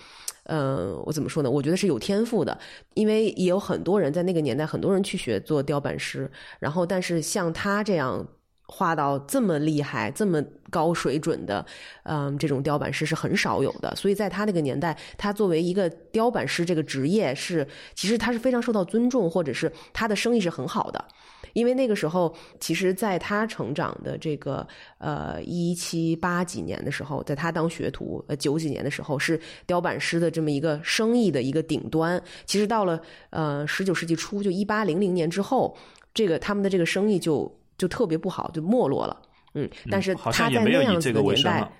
[0.43, 1.49] 呃，我怎么说呢？
[1.49, 2.55] 我觉得是有天赋的，
[2.93, 8.23] 因为也有很多人在那个年代，很多人去学做雕版师，然后但是像他这样
[8.68, 11.66] 画到这么厉害、这么高水准的，
[12.03, 13.95] 嗯，这种雕版师是很少有的。
[13.95, 21.05] 所以在他那个年代，他作为一个雕版师这个职业是，其实他是非常受到尊重，或者是他的生意是很好的。
[21.53, 32.22] 因为那个时候，其实在他成长的这个呃一七八几年的时候，在他当学徒呃九几年的时候，是雕版师的这么一个生意的一个顶端。
[32.45, 32.99] 其实到了
[33.30, 35.78] 呃十九世纪初，就一八零零年之后，
[36.13, 39.21] 这个他们的这个生意就就特别不好，就没落了。
[39.53, 41.71] 嗯，但是他在那样子的年代。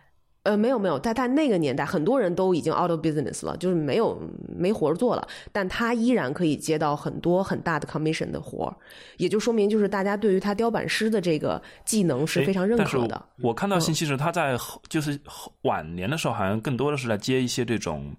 [0.43, 4.16] 呃，没有没有，在他那个年代，很多人都已经 out of business 了，就是没有
[4.48, 8.78] 没活儿做了，但他依然可以接到很多很大的 commission 的活儿，
[9.18, 13.26] 也就说明就是大家对于他雕版师的这个技能是非常认可的。
[13.41, 14.56] 我看到信息是他在
[14.88, 15.20] 就是
[15.64, 18.16] 晚年的时候，好像更多的是来接一些这种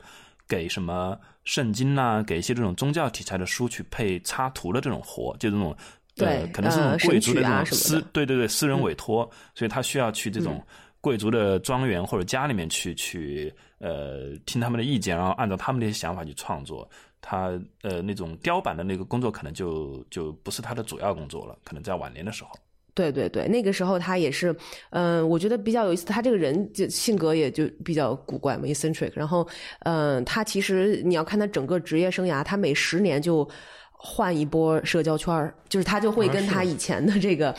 [0.48, 5.76] 给什么圣经呐、给一些这种宗教题材的书去配插图的这种活，就这种。
[6.18, 10.62] 呃对，可能是那呃种贵族的啊那种私，对对对，私人委托，所以他需要去这种
[11.00, 16.88] 贵族的庄园或者家里面去去呃听他们的意见，然后按照他们的一些想法去创作。
[17.28, 22.50] 他呃那种雕版的那个工作可能就就不是他的主要工作了，可能在晚年的时候。
[22.94, 24.56] 对对对，那个时候他也是，
[24.90, 26.06] 嗯、我觉得比较有意思。
[26.06, 29.10] 他这个人就性格也就比较古怪嘛，eccentric。
[29.12, 29.46] 然后，
[29.80, 33.46] 嗯、他其实你要看他整个职业生涯，他每十年就
[34.06, 37.52] 换一波社交圈儿，就是他就会跟他以前的这个、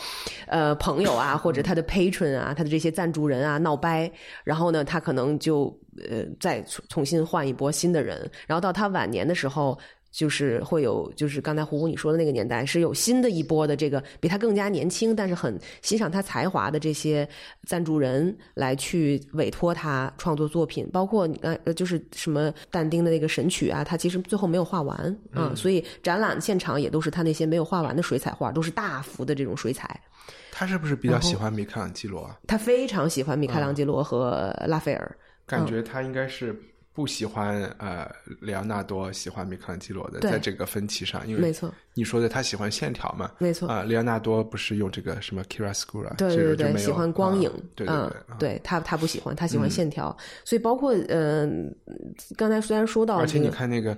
[0.46, 4.10] 呃朋友啊， 或者他的 patron 啊，他的这些赞助人啊闹掰，
[4.44, 5.66] 然后呢，他可能就
[6.08, 9.78] 呃再重重新换一波新的人，然后到他晚年的时候。
[10.18, 17.28] 就是会有，就是刚才胡胡你说的那个年代，是有新的一波的这个比他更加年轻，但是很欣赏他才华的这些
[17.68, 30.00] 赞助人来去委托他创作作品，包括你刚呃就是什么但丁的那个神曲啊，他其实最后没有画完啊、所以展览现场也都是他那些没有画完的水彩画，都是大幅的这种水彩。
[30.50, 32.36] 他是不是比较喜欢米开朗基罗啊？
[32.48, 35.16] 他非常喜欢米开朗基罗和拉斐尔，
[35.46, 36.60] 感觉他应该是
[36.98, 41.72] 不喜欢呃莱昂纳多，喜欢米开朗基罗的，在这个分歧上，因为没错。
[41.94, 43.68] 你说的他喜欢线条嘛，没错。
[43.68, 48.36] 啊，莱昂纳多不是用这个什么 chiaroscuro，对对对，这个就没有喜欢光影，啊对对嗯对，啊。
[48.40, 51.94] 对他他不喜欢，他喜欢线条，所以包括嗯、呃
[52.36, 53.96] 刚才虽然说到而且你看那个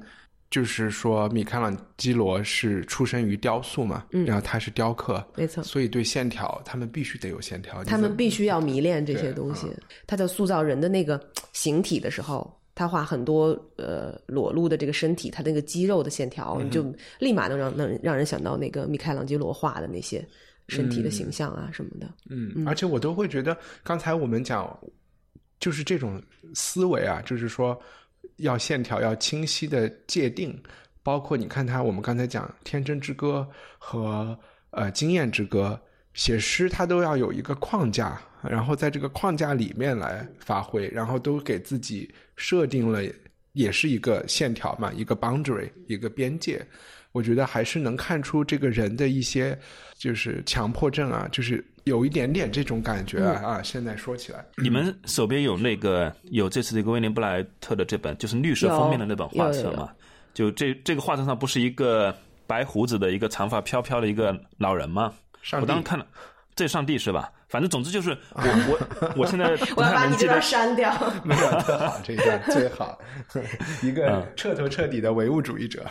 [0.50, 4.26] 就是说米开朗基罗是出身于雕塑嘛，嗯。
[4.26, 5.64] 然后他是雕刻，没错。
[5.64, 7.82] 所以对线条他们必须得有线条。
[7.82, 9.68] 他们必须要迷恋这些东西。
[9.68, 9.82] 嗯。
[10.06, 11.18] 他在塑造人的那个
[11.54, 16.82] 形体的时候，他画很多呃裸露的这个身体，他那个肌肉的线条，就
[17.18, 20.26] 立马能让能让人想到那个米开朗基罗画的那些
[20.66, 22.08] 身体的形象啊什么的。
[22.30, 24.74] 嗯，而且我都会觉得，刚才我们讲，
[25.58, 26.22] 就是这种
[26.54, 27.78] 思维啊，就是说
[28.36, 30.58] 要线条要清晰的界定，
[31.02, 34.34] 包括你看他，我们刚才讲《天真之歌》和
[34.70, 35.78] 呃《经验之歌》，
[36.14, 38.18] 写诗他都要有一个框架，
[38.48, 43.02] 然后在这个框架里面来发挥，然后都给自己设定了，
[43.52, 46.64] 也是一个线条嘛，一个 boundary，一个边界。
[47.12, 49.58] 我觉得还是能看出这个人的一些
[49.98, 53.42] 就是强迫症啊，就是有一点点这种感觉啊。
[53.44, 59.92] 啊现在说起来，你们手边有那个有这次这个威廉布莱特的这本就是绿色封面的那本画册有有有吗？
[60.32, 62.14] 就这这个画册上不是一个
[62.46, 65.12] 白胡子的一个长发飘飘的一个老人吗？
[65.42, 66.06] 上帝我当时看了，
[66.54, 67.28] 这上帝是吧？
[67.50, 70.40] 反正总之就是 我我我现在 我要把你这段。
[70.40, 70.90] 删掉。
[71.22, 72.98] 没有特好，这一段最好，
[73.82, 75.84] 一个嗯彻头彻底的唯物主义者。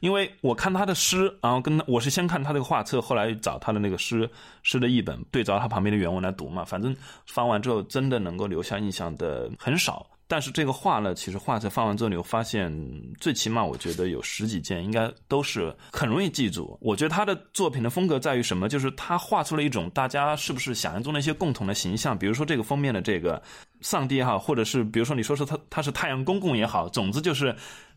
[0.00, 4.28] 因为我看他的诗，然后跟我是先看他这个画册，后来找他的那个诗
[4.62, 6.64] 诗的译本，对照他旁边的原文来读嘛。
[6.64, 6.94] 反正
[7.26, 10.06] 翻完之后，真的能够留下印象的很少。
[10.26, 12.72] 但是这个画呢，其实画册放完之后，你会发现，
[13.20, 16.78] 最起码我觉得有十几件应该都是很容易记住。
[16.80, 18.68] 我觉得他的作品的风格在于什么？
[18.68, 23.42] 就是他画出了一种大家是不是想象中的一些共同的形象，比如说这个封面的这个
[23.80, 27.54] 上帝哈，或者是比如说你说是他他是太阳公公也好，总之就是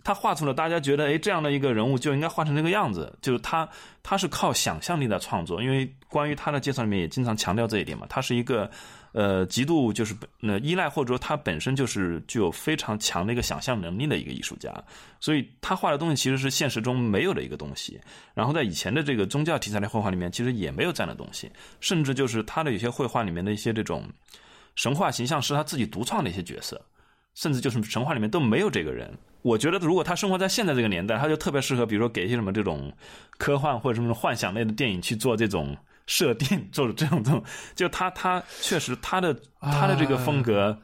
[0.08, 3.68] 他画出了大家觉得哎这样的一个人物就应该画成这个样子，就是他
[4.02, 8.72] 他是靠想象力在创作，因为关于他的介绍里面也经常强调这一点嘛，他是一个
[9.12, 14.74] 呃极度就是呃依赖或者说他本身就是具有非常强的一个想象能力的一个艺术家，
[15.20, 18.00] 所以他画的东西其实是现实中没有的一个东西，
[18.34, 21.52] 然后在以前的这个宗教题材的绘画里面，其实也没有这样的东西，
[21.82, 24.06] 甚至就是他的有些绘画里面的一些这种
[24.78, 26.82] 神话形象是他自己独创的一些角色，
[27.38, 29.16] 甚至就是神话里面都没有这个人。
[29.44, 32.92] 我觉得如果他生活在现在这个年代，他就特别适合，比如说给一些什么这种
[33.38, 35.78] 科幻或者什么幻想类的电影去做这种
[36.08, 37.44] 设定，做这种这种，
[37.76, 40.76] 就他他确实他的他的这个风格，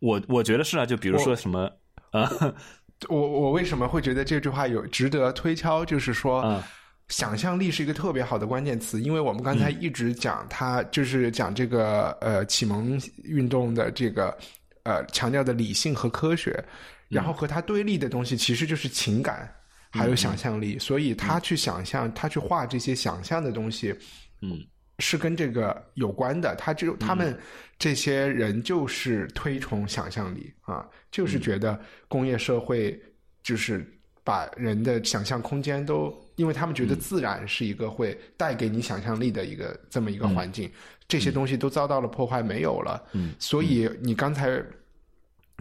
[0.00, 1.70] 我我觉得是啊，就比如说什么
[2.10, 2.28] 啊
[3.08, 5.84] 我我为什么会觉得这句话有值得推敲？
[5.84, 6.68] 就是说，啊
[7.08, 14.36] 想象力是一个特别好的关键词，因为我们刚才一直讲他，就是讲这个呃启蒙运动的这个
[14.84, 16.64] 呃强调的理性和科学，
[17.08, 19.52] 然后和它对立的东西其实就是情感
[19.90, 23.94] 还有想象力，所以他去想象，他去画这些想象的东西，
[24.40, 24.58] 嗯。
[24.98, 27.36] 是跟这个有关的，他就他们
[27.76, 32.96] 这些人就是推崇想象力啊，就是觉得工业社会
[33.42, 33.84] 就是
[34.22, 40.70] 把人的想象空间都，因为他们觉得自然是一个会带给你想象力的一个这么一个环境，
[41.08, 43.02] 这些东西都遭到了破坏，没有了。
[43.12, 44.62] 嗯，所以你刚才。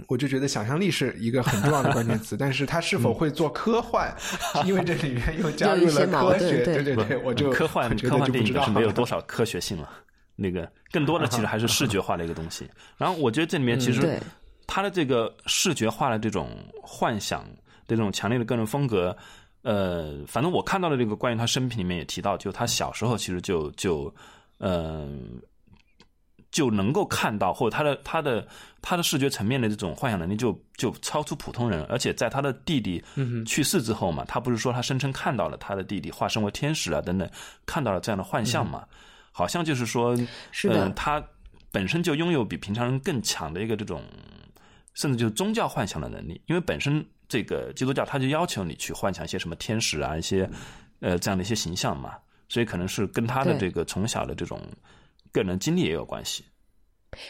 [0.07, 4.11] 我就觉得想象力是一个很重要的关键词， 但是它是否会做科幻，
[4.65, 9.87] 因为这里面又加入了科学，对对对对，我就科幻我觉得科幻不知道电影是没有多少科学性了，
[10.35, 12.67] 那个更多的其实还是视觉化的一个东西。
[12.97, 14.19] 然后我觉得这里面其实对
[14.65, 16.49] 他的这个视觉化的这种
[16.81, 17.43] 幻想
[17.85, 19.15] 的这种强烈的个人风格，
[19.63, 24.13] 呃，反正我看到的这个关于他生平里面也提到，就他小时候其实就就
[24.57, 25.09] 呃
[26.51, 28.47] 就能够看到，或者他的他的
[28.81, 33.01] 他的视觉层面的这种幻想能力就就超出普通人，而且在他的弟弟
[33.45, 37.29] 去世之后嘛，他不是说他声称看到了他的弟弟化身为天使啊等等，
[37.65, 38.85] 看到了这样的幻象嘛，
[39.31, 40.15] 好像就是说，
[40.51, 41.23] 是的嗯他
[41.71, 44.03] 本身就拥有比平常人更强的一个这种，
[44.93, 50.49] 甚至就是宗教幻想的能力，因为本身这个基督教他就要求你去幻想一些什么天使啊，一些
[50.99, 52.15] 呃这样的一些形象嘛，
[52.49, 54.59] 所以可能是跟他的这个从小的这种
[55.31, 56.43] 个人经历也有关系。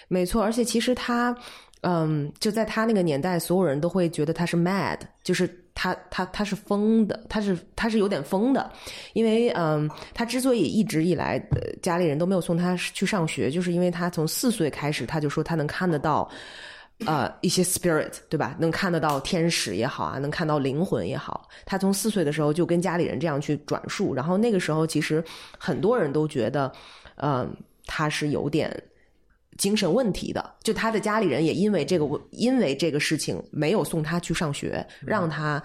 [0.07, 1.37] 没错，而且其实他，
[1.81, 8.71] 嗯，就在他那个年代，所有人都会觉得他是 mad，就是他他他是疯的，他是他是有点疯的，
[9.13, 16.27] 因为嗯，他之所以一直以来、呃、家里人都没有送他去上学，就是因为他从四岁开始他就说他能看得到。
[17.05, 18.55] 呃，一些 spirit 对吧？
[18.59, 21.49] 能看得到天使也好啊，能看到灵魂也好。
[21.65, 25.23] 他从四岁的时候就跟家里人这样去转述，然后那个时候其实
[25.57, 26.71] 很多人都觉得，
[27.15, 27.51] 嗯、
[27.85, 28.71] 他是有点
[29.57, 35.61] 精神问题的，就他的家里人也因为这个因为这个事情没有送他去上学，让他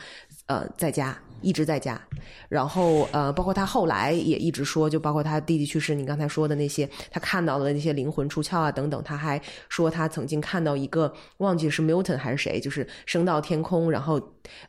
[0.47, 2.01] 呃在家一直在家。
[2.49, 14.20] 然后呃，包括他后来也一直说，就包括他弟弟去世，你刚才说的那些，他看到的那些灵魂出窍啊等等，他还说他曾经看到一个忘记是 Milton 还是谁，就是升到天空，然后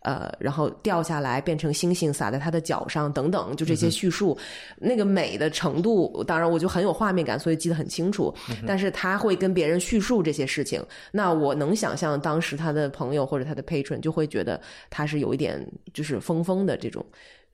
[0.01, 4.37] 呃，然后掉下来变成星星洒在他的脚上等等，就这些叙述，
[4.77, 8.33] 那个美的程度，当然我就很有画面感，所以记得很清楚。
[8.65, 14.59] 但是他会跟别人叙述这些事情，那我能想象当时他的朋友或者他的 patron 就会觉得
[14.89, 17.05] 他是有一点就是疯疯的这种。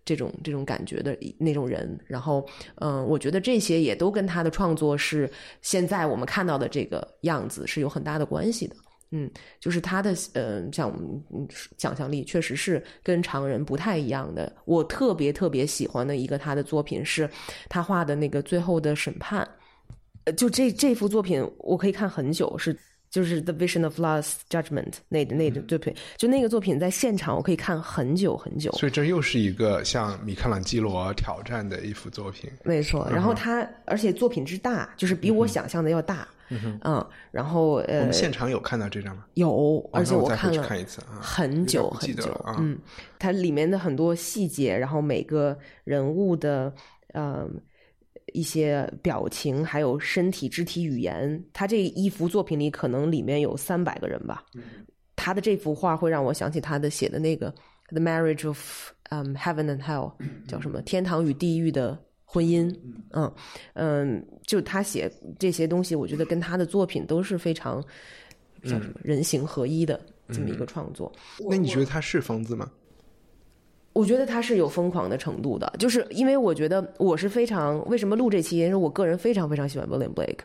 [0.05, 2.45] 这种这种感觉的那种人，然后，
[2.81, 8.75] 嗯，我觉得这些也都跟他的创作是现在我们看到的这个样子是有很大的关系的。
[9.15, 10.91] 嗯，就是他的，嗯，像
[11.31, 11.47] 嗯，
[11.77, 14.51] 想象力确实是跟常人不太一样的。
[14.65, 17.29] 我特别特别喜欢的一个他的作品是，
[17.69, 19.47] 他画的那个《最后的审判》，
[20.23, 22.75] 呃，就这这幅作品我可以看很久，是。
[23.13, 28.71] 就是《The Vision of Last Judgment》那那的作品，就那个作品在现场我可以看很久很久。
[28.71, 32.49] 所以这又是一个向米开朗基罗挑战的一幅作品。
[32.63, 36.27] 没错，然后他而且作品之大，就是比我想象的要大。
[36.42, 36.42] 嗯，
[37.31, 39.25] 然后呃，我们现场有看到这张吗？
[39.33, 42.45] 有，而且我看了看一次啊，很久很久。
[42.57, 42.77] 嗯，
[43.19, 46.73] 它里面的很多细节，然后每个人物的
[47.13, 47.61] 嗯。
[48.31, 54.43] 一些表情，还有身体肢体语言，他这一幅作品里可能里面有三百个人吧。
[55.15, 57.51] 他的这幅画会让我想起他的写的那个
[57.89, 58.57] 《The Marriage of
[59.09, 60.13] 嗯 Heaven and Hell》，
[60.47, 60.81] 叫什么？
[60.81, 61.99] 天堂与地狱的
[62.33, 62.75] 婚姻。
[63.11, 63.31] 嗯
[63.73, 67.79] 嗯，就他写这些东西，我觉得跟他的作品都是非常
[68.63, 71.11] 叫什么人形合一的这么一个创作。
[71.49, 72.71] 那你觉得他是疯子吗？
[73.93, 80.39] 我觉得他是有疯狂的程度的，就是因为我觉得我是非常为什么录这期，因为我个人非常非常喜欢 William Blake。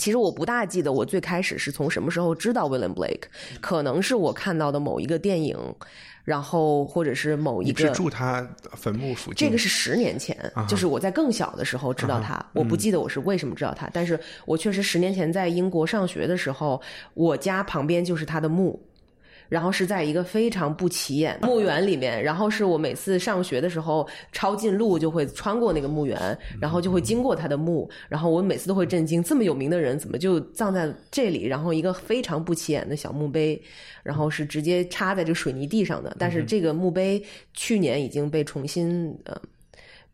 [0.00, 3.24] 其实我不大记得我最开始是从什么时候知道 William Blake，
[3.60, 5.58] 可能是我看到的某一个电影，
[6.24, 9.46] 然后或者是某一个住他坟墓附近。
[9.46, 10.34] 这个是十年前，
[10.66, 16.80] 就是我在更小的时候知道他，我不记得我是为什么知道他，但是我确实十年前在英国上学的时候，
[17.12, 18.80] 我家旁边就是他的墓。
[19.50, 31.44] 然后是在一个非常不起眼墓园里面，然后是我每次上学的时候抄近路就会穿过那个墓园，然后就会经过他的墓，然后我每次都会震惊，这么有名的人怎么就葬在这里？
[31.44, 33.60] 然后一个非常不起眼的小墓碑，
[34.04, 36.16] 然后是直接插在这个水泥地上的。
[36.16, 37.20] 但是这个墓碑
[37.52, 39.36] 去年已经被重新呃，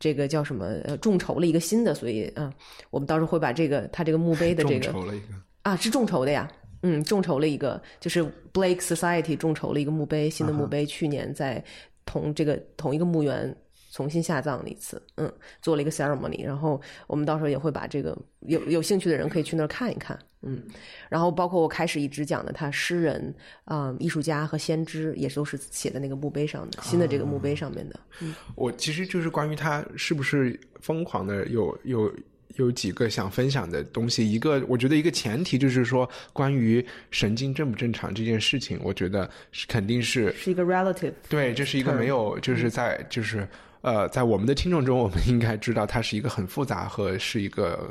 [0.01, 2.51] 这个叫什么呃众筹了一个新的，所以嗯，
[2.91, 5.26] 我们到时候会把这个他这个墓碑的 这个众筹了一个
[5.61, 6.51] 啊是众筹的呀。
[6.89, 8.22] 嗯，众筹了一个，就是
[8.53, 11.62] Blake Society 众筹了一个墓碑，新的墓碑，去年在
[12.05, 13.53] 同这个同一个墓园
[13.91, 15.28] 重新下葬了一次，嗯，
[15.61, 20.62] 做了一个 ceremony，然后我们到时候也会把这个有有兴趣的人可以去那儿看一看，嗯，
[21.09, 23.34] 然后包括我开始一直讲的他诗人
[23.64, 27.99] 啊，艺术家和先知也都是写在那个墓碑上的，新的这个墓碑上面的。
[28.20, 32.14] 嗯，我其实就是关于他是不是疯狂的，有有。
[32.55, 43.47] 有几个想分享的东西，一个我觉得一个前提就是说，关于神经正不正常这件事情，我觉得是肯定是是一个 relative，对，这是一个没有就是在就是
[43.82, 47.90] 呃，在我们的听众中，我们应该知道它是一个很复杂和是一个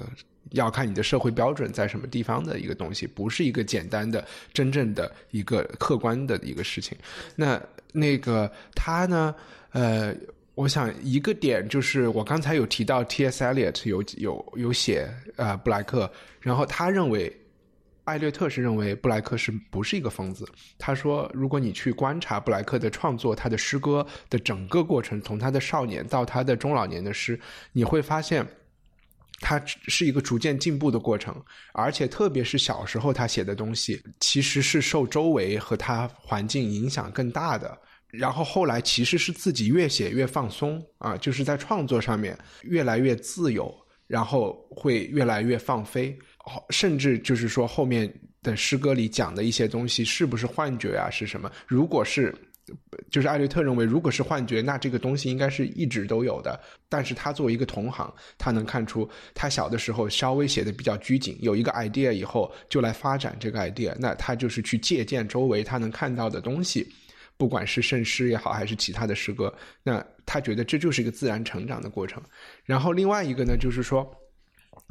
[0.51, 6.97] 要看你的社会标准在什么地方的一个东西，不是一个简单的真正的一个客观的一个事情。
[7.35, 9.35] 那那个他呢，
[9.73, 10.15] 呃。
[10.55, 13.43] 我想一个点就是，我刚才有提到 T.S.
[13.43, 17.31] Eliot 有有有写呃布莱克，然后他认为
[18.05, 20.47] 艾略特是认为布莱克是不是一个疯子？
[20.77, 27.37] 他说，如果你去观察布莱克的创作，他的诗歌的整个过程，从他的少年到他的中老年的诗，
[27.73, 28.47] 你会发现，
[29.41, 31.35] 他是一个逐渐进步的过程，
[31.73, 37.77] 而且特别是小时候他写的东西，其实是受周围和他环境影响更大的。
[38.17, 43.73] 然后后来其实是自己越写越放松啊，就是在创作上面越来越自由，
[44.07, 46.17] 然后会越来越放飞，
[46.69, 48.11] 甚至就是说后面
[48.41, 51.09] 的诗歌里讲的一些东西是不是幻觉啊？
[51.09, 51.51] 是什么？
[51.67, 52.33] 如果是，
[53.11, 56.59] 就是艾略特认为，如果是幻觉，那这个东西应该是一直都有的。
[56.89, 66.87] 但是他作为一个同行，他能看出他小的时候稍微写的比较拘谨，有一个 idea 以后就来发展这个 idea，那他就是去借鉴周围他能看到的东西。
[67.37, 72.23] 不管是圣诗也好，还是其他的诗歌，那他觉得这就是一个自然成长的过程。
[72.63, 74.09] 然后另外一个呢，就是说，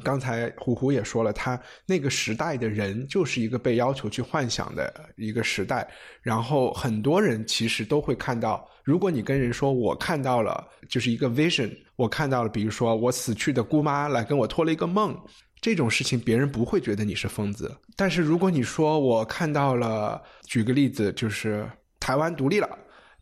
[0.03, 5.87] 刚才虎虎也说了，他那个时代的人就是一个被要求去幻想的一个时代。
[6.21, 15.19] 然后很多人其实都会看到，如果你跟人说我看到了，就是一个 vision，我看到了，比如说我死去的姑妈来跟我托了一个梦，
[15.61, 17.75] 这种事情别人不会觉得你是疯子。
[17.95, 21.67] 但是如果你说我看到了，举个例子就是。
[21.99, 22.69] 台湾独立了。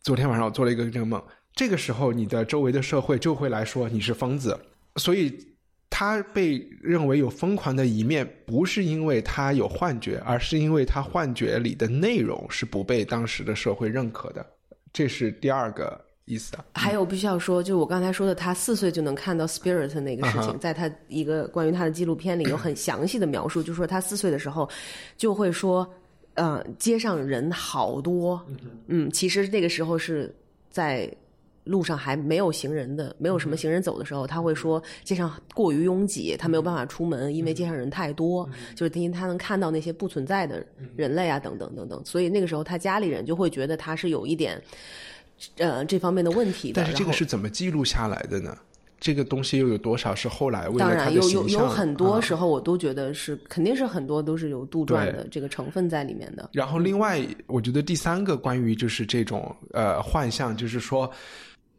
[0.02, 1.24] 昨天晚上我做了一个这个梦，
[1.54, 4.60] 这个时候你的周围的社会就会来说你是疯子，
[4.98, 5.34] 所以
[5.90, 14.46] 他被认为有疯狂的一面，不是因为他有幻觉，而是因为他幻觉里的内容是不被当时的社会认可的，
[14.92, 16.66] 这是第二个意思啊。
[16.74, 24.68] 还有必须要说，就是我刚才说的，他四岁就能看到 spirit 那个事情，在他一个关于他的纪录片里有很详细的描述，就说他四岁的时候
[25.16, 25.88] 就会说，
[26.36, 28.46] 呃，街上人好多，
[28.88, 30.34] 嗯，其实那个时候是
[30.70, 31.12] 在。
[31.66, 38.46] 路上还没有行人的，没有什么行人走的时候，他会说街上过于拥挤，他没有办法出门，因为街上人太多，
[38.76, 40.62] 就是因为他能看到那些不存在的
[40.98, 42.02] 人类啊，等等等等。
[42.04, 44.62] 所以那个时候他家里人就会觉得他是有一点，
[45.56, 46.82] 呃，这方面的问题的。
[46.82, 48.58] 但是这个是怎么记录下来的呢？
[49.04, 56.50] 这个东西又有多少是后来为了他的有有有很多时候我都觉得是，肯定是很多都是有杜撰的这个成分在里面的。
[56.54, 61.12] 然后另外，我觉得第三个关于就是这种呃幻象，就是说。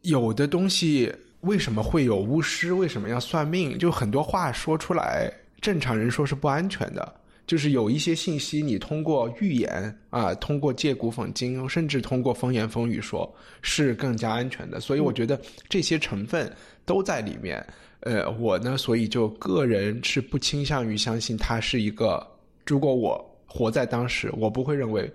[0.05, 2.71] 有的东西为什么会有巫师？
[2.71, 3.75] 为什么要算命？
[3.75, 7.15] 就很多话说出来，正常人说是不安全的。
[7.47, 13.31] 就是有一些信息，你通过预言啊，通过借古讽今，甚至通过风言风语说，
[13.61, 14.79] 是更加安全的。
[14.79, 15.39] 所以我觉得
[15.69, 16.51] 这些成分
[16.85, 17.65] 都在里面。
[18.01, 22.25] 呃，我呢，所以就个人是不倾向于相信它是一个。
[22.65, 25.11] 如果我活在当时，我不会认为。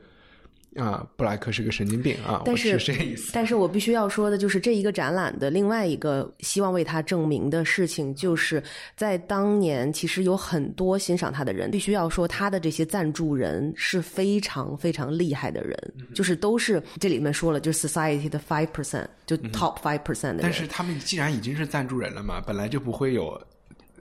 [0.77, 2.43] 啊，布莱克是个神经病啊！
[2.45, 3.33] 但是这意思。
[3.35, 8.63] 但是我必须要说的就是，这一个展览的另外一个希望为他证明的事情，就是
[8.97, 15.77] 在当年，其实有很多欣赏他的人，必须要说他的这些赞助人是非常非常厉害的人，
[16.15, 20.43] 就是都是这里面说了，就是 society 的 five percent，就 top five percent 的人。
[20.43, 23.37] 但是他们既然已经是赞助人了嘛，本来就不会有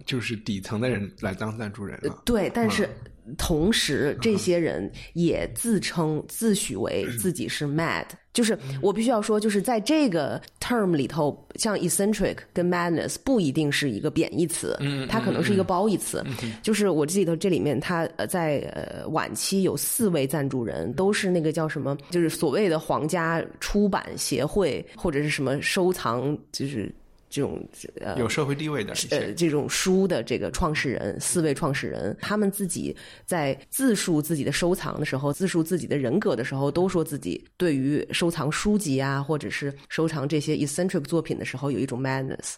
[0.06, 2.22] 就是底层的人来当赞助人了。
[2.26, 2.88] 对，但是。
[3.38, 8.06] 同时，这些人也自称、自诩为自己是 mad。
[8.32, 14.78] 就是我必须要说，就是在这个 term 里头，像 eccentric 跟 madness 不一定是一个贬义词，
[15.10, 16.24] 它可能是一个褒义词。
[16.62, 26.94] 就是我记得这里面，它呃在呃晚期有四位赞助人，都是那个叫什么，就是所谓的皇家出版协会或者是什么收藏，就是。
[27.30, 27.64] 这种
[28.02, 32.96] 呃有社会地位的呃这种书的这个创始人四位创始人，他们自己
[33.26, 42.56] 在自述自己的收藏的时候，自述自己的人格的时候，都说自己对于收藏书籍啊，或者是收藏这些 eccentric 作品的时候，有一种 madness，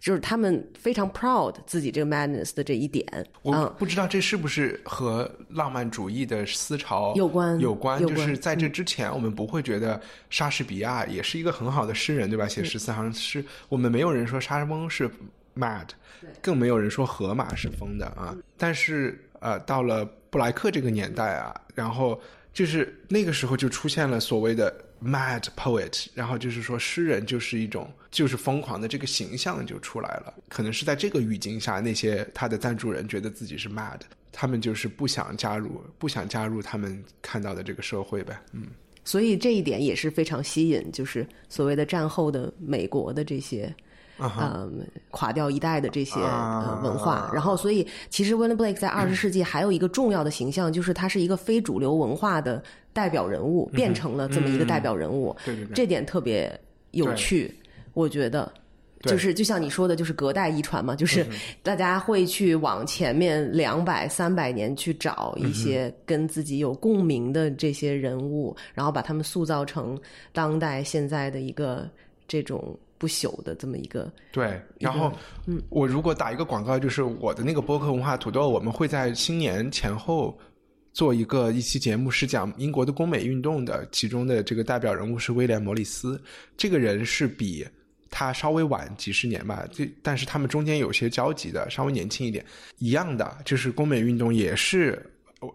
[0.00, 3.06] 就是他们非常 proud 自己这个 madness 的这一点。
[3.42, 7.60] 我不知道这是不是和浪漫主义的思潮有关？
[7.60, 12.48] 有关，就是在这之前，我们不会觉得莎士比亚也是一个很好的诗人，对吧？
[12.48, 14.05] 写十四行诗，我们没有。
[14.06, 15.10] 没有人说莎士翁是
[15.56, 15.88] mad，
[16.40, 18.36] 更没有人说河马是疯的啊。
[18.56, 22.20] 但是呃，到了布莱克这个年代啊，然后
[22.52, 24.72] 就是那个时候就出现了所谓的
[25.02, 30.32] mad poet，然后就是说诗人就是一种就是疯狂的这个形象就出来了。
[30.48, 34.00] 可能是在这个语境下，那些他的赞助人觉得自己是 mad，
[34.30, 38.40] 他们就是不想加入，不想加入他们看到的这个社会呗。
[38.52, 38.68] 嗯，
[39.04, 43.74] 所以这一点也是非常吸引，就是所谓的战后的美国的这些。
[44.18, 52.62] 嗯，垮掉一代的这些呃文化，然后所以其实 William Blake 在二十世纪还有一个重要的形象，就是他是一个非主流文化的
[52.92, 55.36] 代表人物，变成了这么一个代表人物。
[55.44, 56.58] 对对对，这点特别
[56.92, 57.54] 有趣，
[57.92, 58.50] 我觉得。
[59.02, 61.24] 就是就像你说的，就是隔代遗传嘛，就是
[61.62, 69.96] 大家会去往前面两百三百年去找一些跟自己有共鸣的这些人物，然后把他们塑造成
[70.32, 71.88] 当代现在的一个
[72.26, 72.76] 这种。
[72.98, 75.12] 不朽的这么一个对，然后
[75.46, 80.38] 嗯，我如果打一个广告，就是我的那个播客文化土豆，我们会在新年前后
[80.92, 86.20] 做一个一期节目，是讲英国的工美运动的，其中的这个代表人物是威廉·摩里斯，
[86.56, 87.66] 这个人是比
[88.10, 92.44] 他稍微晚几十年吧，这但是他们中间有些交集的，稍微年轻一点，
[92.78, 95.04] 一样的，就是工美运动也是。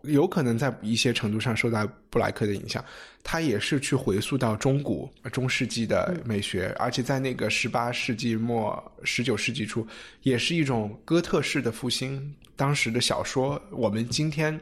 [0.03, 2.85] 有可能在一些程度上受到布莱克的影响，
[3.23, 9.85] 他也是去回溯到中古、中世纪的美学，而且在那个十八世纪末、十九世纪初，
[10.21, 12.33] 也是一种哥特式的复兴。
[12.55, 14.57] 当时的小说，我们今天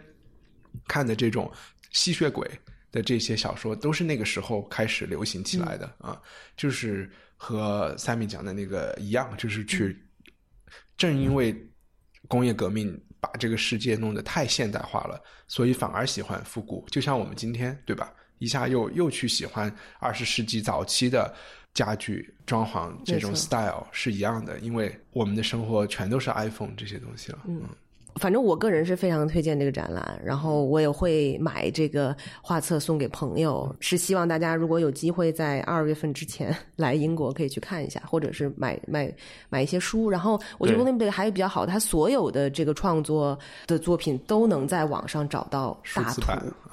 [0.87, 1.51] 看的这种
[1.91, 2.49] 吸血鬼
[2.89, 6.19] 的这些小说，都是那个时候开始流行起来的啊，
[6.55, 10.01] 就是和三米讲的那个一样，就是去
[10.95, 11.53] 正因为
[12.29, 12.97] 工业革命。
[13.19, 16.85] 把这个世界弄得太现代化了，所以反而喜欢复古。
[16.89, 18.13] 就像我们今天，对吧？
[18.39, 21.33] 一下又又去喜欢二十世纪早期的
[21.73, 27.39] 家具装潢这种 style 是一样的，因为我们的生活全都是 iPhone 这些东西了。
[27.47, 27.67] 嗯，
[28.15, 39.11] 反正我个人是非常推荐这个展览，然后我也会买这个画册送给朋友，是希望大家如果有机会在二月份之前来英国可以去看一下，或者是买买
[39.49, 40.09] 买一些书。
[40.09, 43.37] 然后我觉得 William Blake 还有比较好，他所有的这个创作
[43.67, 46.21] 的作品都能在网上找到大图、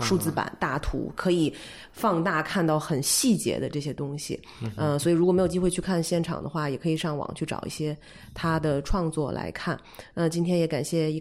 [0.00, 1.52] 数字版大图，可以
[1.92, 4.40] 放大看到很细节的这些东西。
[4.76, 7.96] 嗯，所以如果没有机会去看现场的话，也可以上网去找一些
[8.34, 9.78] 他的创作来看。
[10.14, 11.20] 那，今天也感谢一